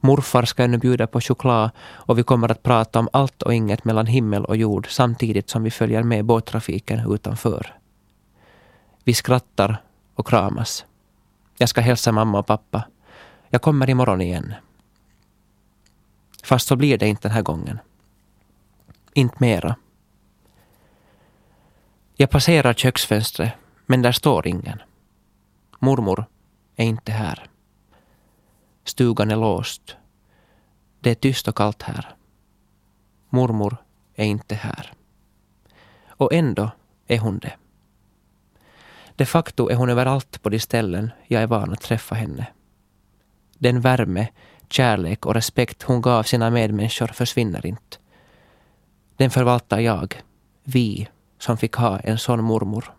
Morfar 0.00 0.44
ska 0.44 0.62
ännu 0.62 0.78
bjuda 0.78 1.06
på 1.06 1.20
choklad 1.20 1.70
och 1.80 2.18
vi 2.18 2.22
kommer 2.22 2.50
att 2.50 2.62
prata 2.62 2.98
om 2.98 3.08
allt 3.12 3.42
och 3.42 3.54
inget 3.54 3.84
mellan 3.84 4.06
himmel 4.06 4.44
och 4.44 4.56
jord 4.56 4.86
samtidigt 4.90 5.50
som 5.50 5.62
vi 5.62 5.70
följer 5.70 6.02
med 6.02 6.24
båttrafiken 6.24 7.12
utanför. 7.12 7.74
Vi 9.04 9.14
skrattar 9.14 9.82
och 10.14 10.26
kramas. 10.26 10.84
Jag 11.58 11.68
ska 11.68 11.80
hälsa 11.80 12.12
mamma 12.12 12.38
och 12.38 12.46
pappa. 12.46 12.84
Jag 13.48 13.62
kommer 13.62 13.90
imorgon 13.90 14.20
igen. 14.20 14.54
Fast 16.42 16.68
så 16.68 16.76
blir 16.76 16.98
det 16.98 17.08
inte 17.08 17.28
den 17.28 17.34
här 17.34 17.42
gången. 17.42 17.78
Inte 19.14 19.36
mera. 19.38 19.76
Jag 22.20 22.30
passerar 22.30 22.74
köksfönstret, 22.74 23.52
men 23.86 24.02
där 24.02 24.12
står 24.12 24.46
ingen. 24.46 24.82
Mormor 25.78 26.24
är 26.76 26.84
inte 26.84 27.12
här. 27.12 27.50
Stugan 28.84 29.30
är 29.30 29.36
låst. 29.36 29.96
Det 31.00 31.10
är 31.10 31.14
tyst 31.14 31.48
och 31.48 31.56
kallt 31.56 31.82
här. 31.82 32.14
Mormor 33.28 33.76
är 34.14 34.24
inte 34.24 34.54
här. 34.54 34.92
Och 36.08 36.32
ändå 36.32 36.70
är 37.06 37.18
hon 37.18 37.38
det. 37.38 37.52
De 39.16 39.26
facto 39.26 39.70
är 39.70 39.74
hon 39.74 39.90
överallt 39.90 40.42
på 40.42 40.48
de 40.48 40.60
ställen 40.60 41.10
jag 41.26 41.42
är 41.42 41.46
van 41.46 41.72
att 41.72 41.80
träffa 41.80 42.14
henne. 42.14 42.46
Den 43.58 43.80
värme, 43.80 44.28
kärlek 44.68 45.26
och 45.26 45.34
respekt 45.34 45.82
hon 45.82 46.00
gav 46.00 46.22
sina 46.22 46.50
medmänniskor 46.50 47.06
försvinner 47.06 47.66
inte. 47.66 47.96
Den 49.16 49.30
förvaltar 49.30 49.78
jag, 49.78 50.22
vi, 50.64 51.08
som 51.40 51.56
fick 51.56 51.74
ha 51.74 51.98
en 51.98 52.18
sån 52.18 52.44
mormor. 52.44 52.94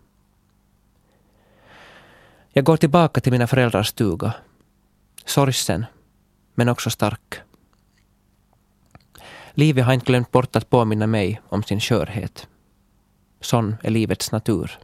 Jag 2.50 2.66
går 2.66 2.78
tillbaka 2.78 3.22
till 3.22 3.32
mina 3.32 3.48
föräldrars 3.48 3.88
stuga. 3.88 4.34
Sorgsen, 5.26 5.86
men 6.56 6.70
också 6.70 6.90
stark. 6.90 7.36
Livet 9.52 9.86
har 9.86 9.94
inte 9.94 10.06
glömt 10.06 10.32
bort 10.32 10.56
att 10.56 10.70
påminna 10.70 11.08
mig 11.08 11.42
om 11.50 11.64
sin 11.64 11.80
skörhet. 11.80 12.48
Sån 13.42 13.76
är 13.84 13.90
livets 13.90 14.32
natur. 14.32 14.80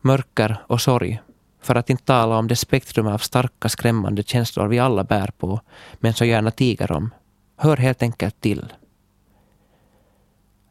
Mörker 0.00 0.64
och 0.66 0.80
sorg, 0.80 1.20
för 1.60 1.74
att 1.74 1.90
inte 1.90 2.04
tala 2.04 2.38
om 2.38 2.48
det 2.48 2.56
spektrum 2.56 3.06
av 3.06 3.18
starka 3.18 3.68
skrämmande 3.68 4.22
känslor 4.22 4.66
vi 4.66 4.78
alla 4.78 5.04
bär 5.04 5.30
på, 5.38 5.60
men 5.94 6.14
så 6.14 6.24
gärna 6.24 6.50
tiger 6.50 6.92
om, 6.92 7.10
hör 7.56 7.76
helt 7.76 8.02
enkelt 8.02 8.40
till. 8.40 8.72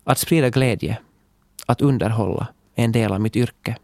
Att 0.03 0.17
sprida 0.17 0.49
glädje, 0.49 0.97
att 1.67 1.81
underhålla, 1.81 2.47
är 2.75 2.83
en 2.83 2.91
del 2.91 3.13
av 3.13 3.21
mitt 3.21 3.35
yrke. 3.35 3.77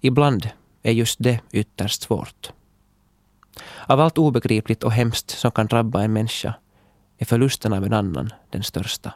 Ibland 0.00 0.48
är 0.82 0.92
just 0.92 1.16
det 1.20 1.40
ytterst 1.52 2.02
svårt. 2.02 2.52
Av 3.86 4.00
allt 4.00 4.18
obegripligt 4.18 4.82
och 4.82 4.92
hemskt 4.92 5.30
som 5.30 5.50
kan 5.50 5.66
drabba 5.66 6.02
en 6.02 6.12
människa 6.12 6.54
är 7.18 7.24
förlusten 7.24 7.72
av 7.72 7.84
en 7.84 7.92
annan 7.92 8.30
den 8.50 8.62
största. 8.62 9.14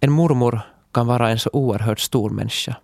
En 0.00 0.12
mormor 0.12 0.60
kan 0.92 1.06
vara 1.06 1.30
en 1.30 1.38
så 1.38 1.50
oerhört 1.52 2.00
stor 2.00 2.30
människa. 2.30 2.76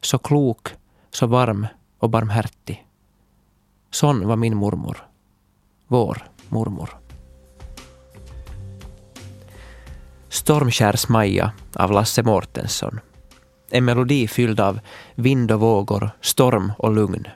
Så 0.00 0.18
klok, 0.18 0.68
så 1.10 1.26
varm 1.26 1.66
och 1.98 2.10
barmhärtig. 2.10 2.86
Sån 3.90 4.26
var 4.26 4.36
min 4.36 4.56
mormor. 4.56 5.08
Vår 5.86 6.28
mormor. 6.48 7.03
Stormskärs-Maja 10.44 11.52
av 11.72 11.92
Lasse 11.92 12.22
Mårtensson. 12.22 13.00
En 13.70 13.84
melodi 13.84 14.28
fylld 14.28 14.60
av 14.60 14.80
vind 15.14 15.52
och 15.52 15.60
vågor, 15.60 16.10
storm 16.20 16.72
och 16.78 16.94
lugn. 16.94 17.28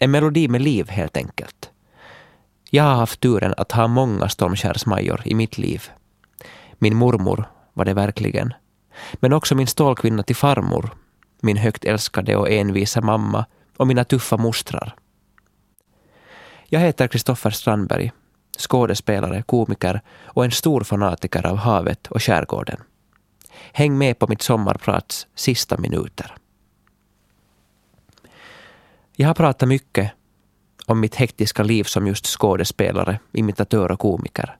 En 0.00 0.10
melodi 0.10 0.48
med 0.48 0.62
liv 0.62 0.88
helt 0.88 1.16
enkelt. 1.16 1.70
Jag 2.70 2.84
har 2.84 2.94
haft 2.94 3.20
turen 3.20 3.54
att 3.56 3.72
ha 3.72 3.86
många 3.86 4.28
stormskärsmajor 4.28 5.22
i 5.24 5.34
mitt 5.34 5.58
liv. 5.58 5.82
Min 6.78 6.96
mormor 6.96 7.44
var 7.72 7.84
det 7.84 7.94
verkligen. 7.94 8.54
Men 9.14 9.32
också 9.32 9.54
min 9.54 9.66
stålkvinna 9.66 10.22
till 10.22 10.36
farmor, 10.36 10.90
min 11.40 11.56
högt 11.56 11.84
älskade 11.84 12.36
och 12.36 12.50
envisa 12.50 13.00
mamma 13.00 13.46
och 13.76 13.86
mina 13.86 14.04
tuffa 14.04 14.36
mostrar. 14.36 14.94
Jag 16.68 16.80
heter 16.80 17.08
Kristoffer 17.08 17.50
Strandberg, 17.50 18.12
skådespelare, 18.60 19.42
komiker 19.42 20.00
och 20.24 20.44
en 20.44 20.50
stor 20.50 20.80
fanatiker 20.80 21.46
av 21.46 21.56
havet 21.56 22.06
och 22.06 22.22
skärgården. 22.22 22.80
Häng 23.72 23.98
med 23.98 24.18
på 24.18 24.26
mitt 24.26 24.42
sommarprats 24.42 25.26
sista 25.34 25.76
minuter. 25.76 26.34
Jag 29.16 29.28
har 29.28 29.34
pratat 29.34 29.68
mycket 29.68 30.12
om 30.86 31.00
mitt 31.00 31.14
hektiska 31.14 31.62
liv 31.62 31.84
som 31.84 32.06
just 32.06 32.26
skådespelare, 32.26 33.18
imitatör 33.32 33.92
och 33.92 34.00
komiker. 34.00 34.56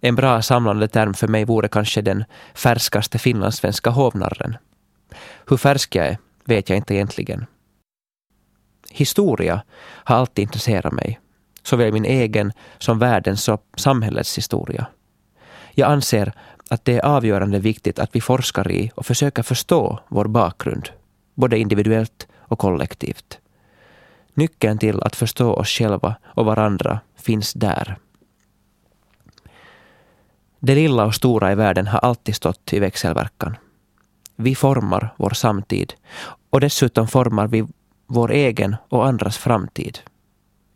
En 0.00 0.14
bra 0.14 0.42
samlande 0.42 0.88
term 0.88 1.14
för 1.14 1.28
mig 1.28 1.44
vore 1.44 1.68
kanske 1.68 2.02
den 2.02 2.24
färskaste 2.54 3.18
finlandssvenska 3.18 3.90
hovnarren. 3.90 4.56
Hur 5.48 5.56
färsk 5.56 5.94
jag 5.94 6.06
är 6.06 6.18
vet 6.44 6.68
jag 6.68 6.76
inte 6.76 6.94
egentligen. 6.94 7.46
Historia 8.90 9.62
har 9.78 10.16
alltid 10.16 10.42
intresserat 10.42 10.92
mig, 10.92 11.20
såväl 11.62 11.92
min 11.92 12.04
egen 12.04 12.52
som 12.78 12.98
världens 12.98 13.48
och 13.48 13.66
samhällets 13.76 14.38
historia. 14.38 14.86
Jag 15.74 15.90
anser 15.90 16.32
att 16.70 16.84
det 16.84 16.96
är 16.96 17.04
avgörande 17.04 17.58
viktigt 17.58 17.98
att 17.98 18.16
vi 18.16 18.20
forskar 18.20 18.70
i 18.70 18.90
och 18.94 19.06
försöker 19.06 19.42
förstå 19.42 19.98
vår 20.08 20.24
bakgrund, 20.24 20.88
både 21.34 21.58
individuellt 21.58 22.28
och 22.38 22.58
kollektivt. 22.58 23.38
Nyckeln 24.34 24.78
till 24.78 25.02
att 25.02 25.16
förstå 25.16 25.52
oss 25.52 25.68
själva 25.68 26.14
och 26.24 26.44
varandra 26.44 27.00
finns 27.16 27.52
där. 27.52 27.96
Det 30.58 30.74
lilla 30.74 31.04
och 31.04 31.14
stora 31.14 31.52
i 31.52 31.54
världen 31.54 31.86
har 31.86 31.98
alltid 31.98 32.34
stått 32.34 32.72
i 32.72 32.78
växelverkan. 32.78 33.56
Vi 34.36 34.54
formar 34.54 35.14
vår 35.16 35.30
samtid 35.30 35.94
och 36.50 36.60
dessutom 36.60 37.08
formar 37.08 37.46
vi 37.46 37.66
vår 38.06 38.32
egen 38.32 38.76
och 38.88 39.06
andras 39.06 39.38
framtid. 39.38 39.98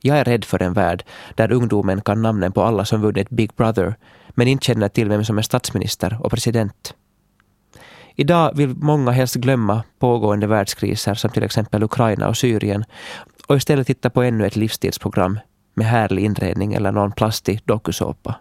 Jag 0.07 0.19
är 0.19 0.25
rädd 0.25 0.45
för 0.45 0.62
en 0.62 0.73
värld 0.73 1.05
där 1.35 1.53
ungdomen 1.53 2.01
kan 2.01 2.23
namnen 2.23 2.53
på 2.53 2.62
alla 2.62 2.85
som 2.85 3.01
vunnit 3.01 3.31
Big 3.31 3.55
Brother 3.57 3.95
men 4.29 4.49
inte 4.49 4.66
känner 4.66 4.88
till 4.88 5.09
vem 5.09 5.25
som 5.25 5.38
är 5.38 5.42
statsminister 5.42 6.19
och 6.21 6.31
president. 6.31 6.95
Idag 8.14 8.57
vill 8.57 8.75
många 8.77 9.11
helst 9.11 9.35
glömma 9.35 9.83
pågående 9.99 10.47
världskriser 10.47 11.14
som 11.14 11.31
till 11.31 11.42
exempel 11.42 11.83
Ukraina 11.83 12.29
och 12.29 12.37
Syrien 12.37 12.85
och 13.47 13.57
istället 13.57 13.87
titta 13.87 14.11
på 14.11 14.23
ännu 14.23 14.47
ett 14.47 14.57
livsstilsprogram 14.57 15.38
med 15.75 15.87
härlig 15.87 16.25
inredning 16.25 16.75
eller 16.75 16.92
någon 16.92 17.12
plastig 17.12 17.61
dokusåpa. 17.64 18.35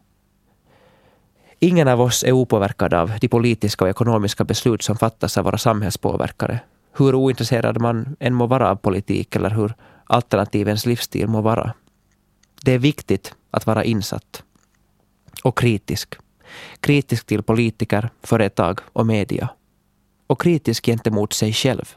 Ingen 1.60 1.88
av 1.88 2.01
oss 2.01 2.23
är 2.23 2.32
opåverkad 2.32 2.93
av 2.93 3.12
de 3.21 3.28
politiska 3.28 3.84
och 3.86 3.89
ekonomiska 3.89 4.43
beslut 4.43 4.84
som 4.84 4.97
fattas 4.97 5.38
av 5.38 5.45
våra 5.45 5.58
samhällspåverkare. 5.58 6.60
Hur 6.97 7.15
ointresserad 7.15 7.82
man 7.82 8.15
än 8.19 8.34
må 8.34 8.47
vara 8.47 8.69
av 8.69 8.75
politik 8.75 9.36
eller 9.36 9.49
hur 9.49 9.73
alternativens 10.05 10.85
livsstil 10.85 11.27
må 11.27 11.41
vara. 11.41 11.73
Det 12.61 12.71
är 12.71 12.79
viktigt 12.79 13.35
att 13.51 13.65
vara 13.65 13.83
insatt. 13.83 14.43
Och 15.43 15.57
kritisk. 15.57 16.15
Kritisk 16.79 17.25
till 17.25 17.43
politiker, 17.43 18.09
företag 18.23 18.79
och 18.93 19.05
media. 19.05 19.49
Och 20.27 20.41
kritisk 20.41 20.85
gentemot 20.85 21.33
sig 21.33 21.53
själv. 21.53 21.95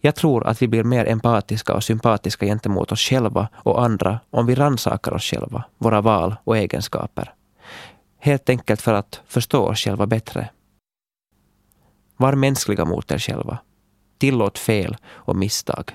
Jag 0.00 0.14
tror 0.14 0.46
att 0.46 0.62
vi 0.62 0.68
blir 0.68 0.84
mer 0.84 1.08
empatiska 1.08 1.74
och 1.74 1.84
sympatiska 1.84 2.46
gentemot 2.46 2.92
oss 2.92 3.00
själva 3.00 3.48
och 3.54 3.82
andra 3.84 4.20
om 4.30 4.46
vi 4.46 4.54
rannsakar 4.54 5.12
oss 5.12 5.24
själva, 5.24 5.64
våra 5.78 6.00
val 6.00 6.36
och 6.44 6.56
egenskaper. 6.56 7.34
Helt 8.18 8.48
enkelt 8.48 8.80
för 8.82 8.94
att 8.94 9.20
förstå 9.26 9.62
oss 9.62 9.78
själva 9.78 10.06
bättre. 10.06 10.48
Var 12.16 12.34
mänskliga 12.34 12.84
mot 12.84 13.10
er 13.10 13.18
själva. 13.18 13.58
Tillåt 14.18 14.58
fel 14.58 14.96
och 15.06 15.36
misstag. 15.36 15.94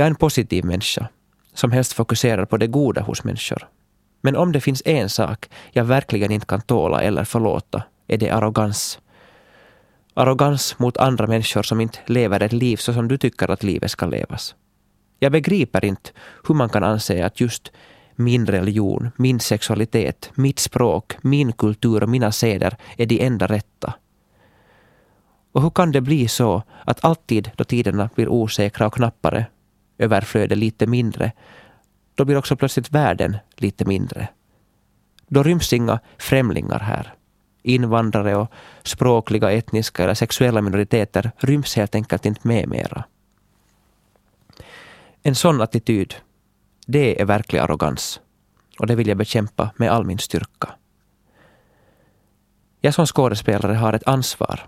Jag 0.00 0.06
är 0.06 0.10
en 0.10 0.16
positiv 0.16 0.64
människa 0.64 1.08
som 1.54 1.72
helst 1.72 1.92
fokuserar 1.92 2.44
på 2.44 2.56
det 2.56 2.66
goda 2.66 3.00
hos 3.00 3.24
människor. 3.24 3.68
Men 4.20 4.36
om 4.36 4.52
det 4.52 4.60
finns 4.60 4.82
en 4.84 5.08
sak 5.08 5.48
jag 5.72 5.84
verkligen 5.84 6.30
inte 6.30 6.46
kan 6.46 6.60
tåla 6.60 7.02
eller 7.02 7.24
förlåta 7.24 7.82
är 8.06 8.18
det 8.18 8.30
arrogans. 8.30 9.00
Arrogans 10.14 10.78
mot 10.78 10.96
andra 10.96 11.26
människor 11.26 11.62
som 11.62 11.80
inte 11.80 11.98
lever 12.06 12.42
ett 12.42 12.52
liv 12.52 12.76
så 12.76 12.92
som 12.92 13.08
du 13.08 13.18
tycker 13.18 13.50
att 13.50 13.62
livet 13.62 13.90
ska 13.90 14.06
levas. 14.06 14.54
Jag 15.18 15.32
begriper 15.32 15.84
inte 15.84 16.10
hur 16.48 16.54
man 16.54 16.68
kan 16.68 16.84
anse 16.84 17.26
att 17.26 17.40
just 17.40 17.72
min 18.14 18.46
religion, 18.46 19.10
min 19.16 19.40
sexualitet, 19.40 20.30
mitt 20.34 20.58
språk, 20.58 21.16
min 21.22 21.52
kultur 21.52 22.02
och 22.02 22.08
mina 22.08 22.32
seder 22.32 22.76
är 22.96 23.06
de 23.06 23.24
enda 23.26 23.46
rätta. 23.46 23.94
Och 25.52 25.62
hur 25.62 25.70
kan 25.70 25.92
det 25.92 26.00
bli 26.00 26.28
så 26.28 26.62
att 26.84 27.04
alltid 27.04 27.50
då 27.56 27.64
tiderna 27.64 28.10
blir 28.14 28.28
osäkra 28.28 28.86
och 28.86 28.94
knappare, 28.94 29.46
överflödet 30.00 30.58
lite 30.58 30.86
mindre, 30.86 31.32
då 32.14 32.24
blir 32.24 32.36
också 32.36 32.56
plötsligt 32.56 32.90
världen 32.90 33.36
lite 33.56 33.84
mindre. 33.84 34.28
Då 35.28 35.42
ryms 35.42 35.72
inga 35.72 36.00
främlingar 36.18 36.78
här. 36.78 37.14
Invandrare 37.62 38.36
och 38.36 38.52
språkliga, 38.82 39.52
etniska 39.52 40.04
eller 40.04 40.14
sexuella 40.14 40.62
minoriteter 40.62 41.32
ryms 41.38 41.76
helt 41.76 41.94
enkelt 41.94 42.26
inte 42.26 42.48
med 42.48 42.68
mera. 42.68 43.04
En 45.22 45.34
sån 45.34 45.60
attityd 45.60 46.14
det 46.86 47.20
är 47.20 47.24
verklig 47.24 47.58
arrogans. 47.58 48.20
Och 48.78 48.86
det 48.86 48.94
vill 48.94 49.08
jag 49.08 49.16
bekämpa 49.16 49.70
med 49.76 49.90
all 49.90 50.04
min 50.04 50.18
styrka. 50.18 50.68
Jag 52.80 52.94
som 52.94 53.06
skådespelare 53.06 53.74
har 53.74 53.92
ett 53.92 54.08
ansvar. 54.08 54.66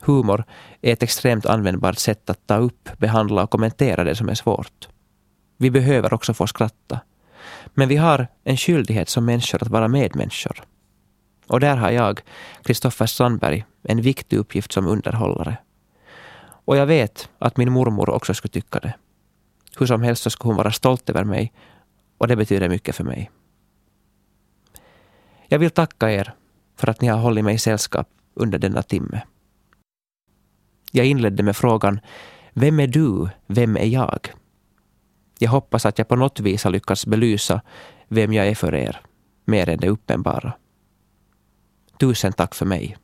Humor 0.00 0.44
är 0.82 0.92
ett 0.92 1.02
extremt 1.02 1.46
användbart 1.46 1.98
sätt 1.98 2.30
att 2.30 2.46
ta 2.46 2.56
upp, 2.56 2.88
behandla 2.98 3.42
och 3.42 3.50
kommentera 3.50 4.04
det 4.04 4.14
som 4.14 4.28
är 4.28 4.34
svårt. 4.34 4.88
Vi 5.56 5.70
behöver 5.70 6.14
också 6.14 6.34
få 6.34 6.46
skratta. 6.46 7.00
Men 7.74 7.88
vi 7.88 7.96
har 7.96 8.26
en 8.44 8.56
skyldighet 8.56 9.08
som 9.08 9.24
människor 9.24 9.62
att 9.62 9.68
vara 9.68 9.88
medmänniskor. 9.88 10.62
Och 11.46 11.60
där 11.60 11.76
har 11.76 11.90
jag, 11.90 12.20
Kristoffer 12.62 13.06
Strandberg, 13.06 13.64
en 13.82 14.02
viktig 14.02 14.36
uppgift 14.36 14.72
som 14.72 14.86
underhållare. 14.86 15.58
Och 16.64 16.76
jag 16.76 16.86
vet 16.86 17.30
att 17.38 17.56
min 17.56 17.72
mormor 17.72 18.10
också 18.10 18.34
skulle 18.34 18.52
tycka 18.52 18.78
det. 18.78 18.94
Hur 19.78 19.86
som 19.86 20.02
helst 20.02 20.22
så 20.22 20.30
skulle 20.30 20.48
hon 20.48 20.56
vara 20.56 20.72
stolt 20.72 21.10
över 21.10 21.24
mig 21.24 21.52
och 22.18 22.28
det 22.28 22.36
betyder 22.36 22.68
mycket 22.68 22.96
för 22.96 23.04
mig. 23.04 23.30
Jag 25.48 25.58
vill 25.58 25.70
tacka 25.70 26.10
er 26.12 26.34
för 26.76 26.90
att 26.90 27.00
ni 27.00 27.08
har 27.08 27.18
hållit 27.18 27.44
mig 27.44 27.58
sällskap 27.58 28.08
under 28.34 28.58
denna 28.58 28.82
timme. 28.82 29.22
Jag 30.92 31.06
inledde 31.06 31.42
med 31.42 31.56
frågan 31.56 32.00
Vem 32.52 32.80
är 32.80 32.86
du? 32.86 33.28
Vem 33.46 33.76
är 33.76 33.86
jag? 33.86 34.20
Jag 35.38 35.50
hoppas 35.50 35.86
att 35.86 35.98
jag 35.98 36.08
på 36.08 36.16
något 36.16 36.40
vis 36.40 36.64
har 36.64 36.70
lyckats 36.70 37.06
belysa 37.06 37.62
vem 38.08 38.32
jag 38.32 38.48
är 38.48 38.54
för 38.54 38.74
er, 38.74 39.00
mer 39.44 39.68
än 39.68 39.78
det 39.78 39.88
uppenbara. 39.88 40.52
Tusen 42.00 42.32
tack 42.32 42.54
för 42.54 42.66
mig. 42.66 42.96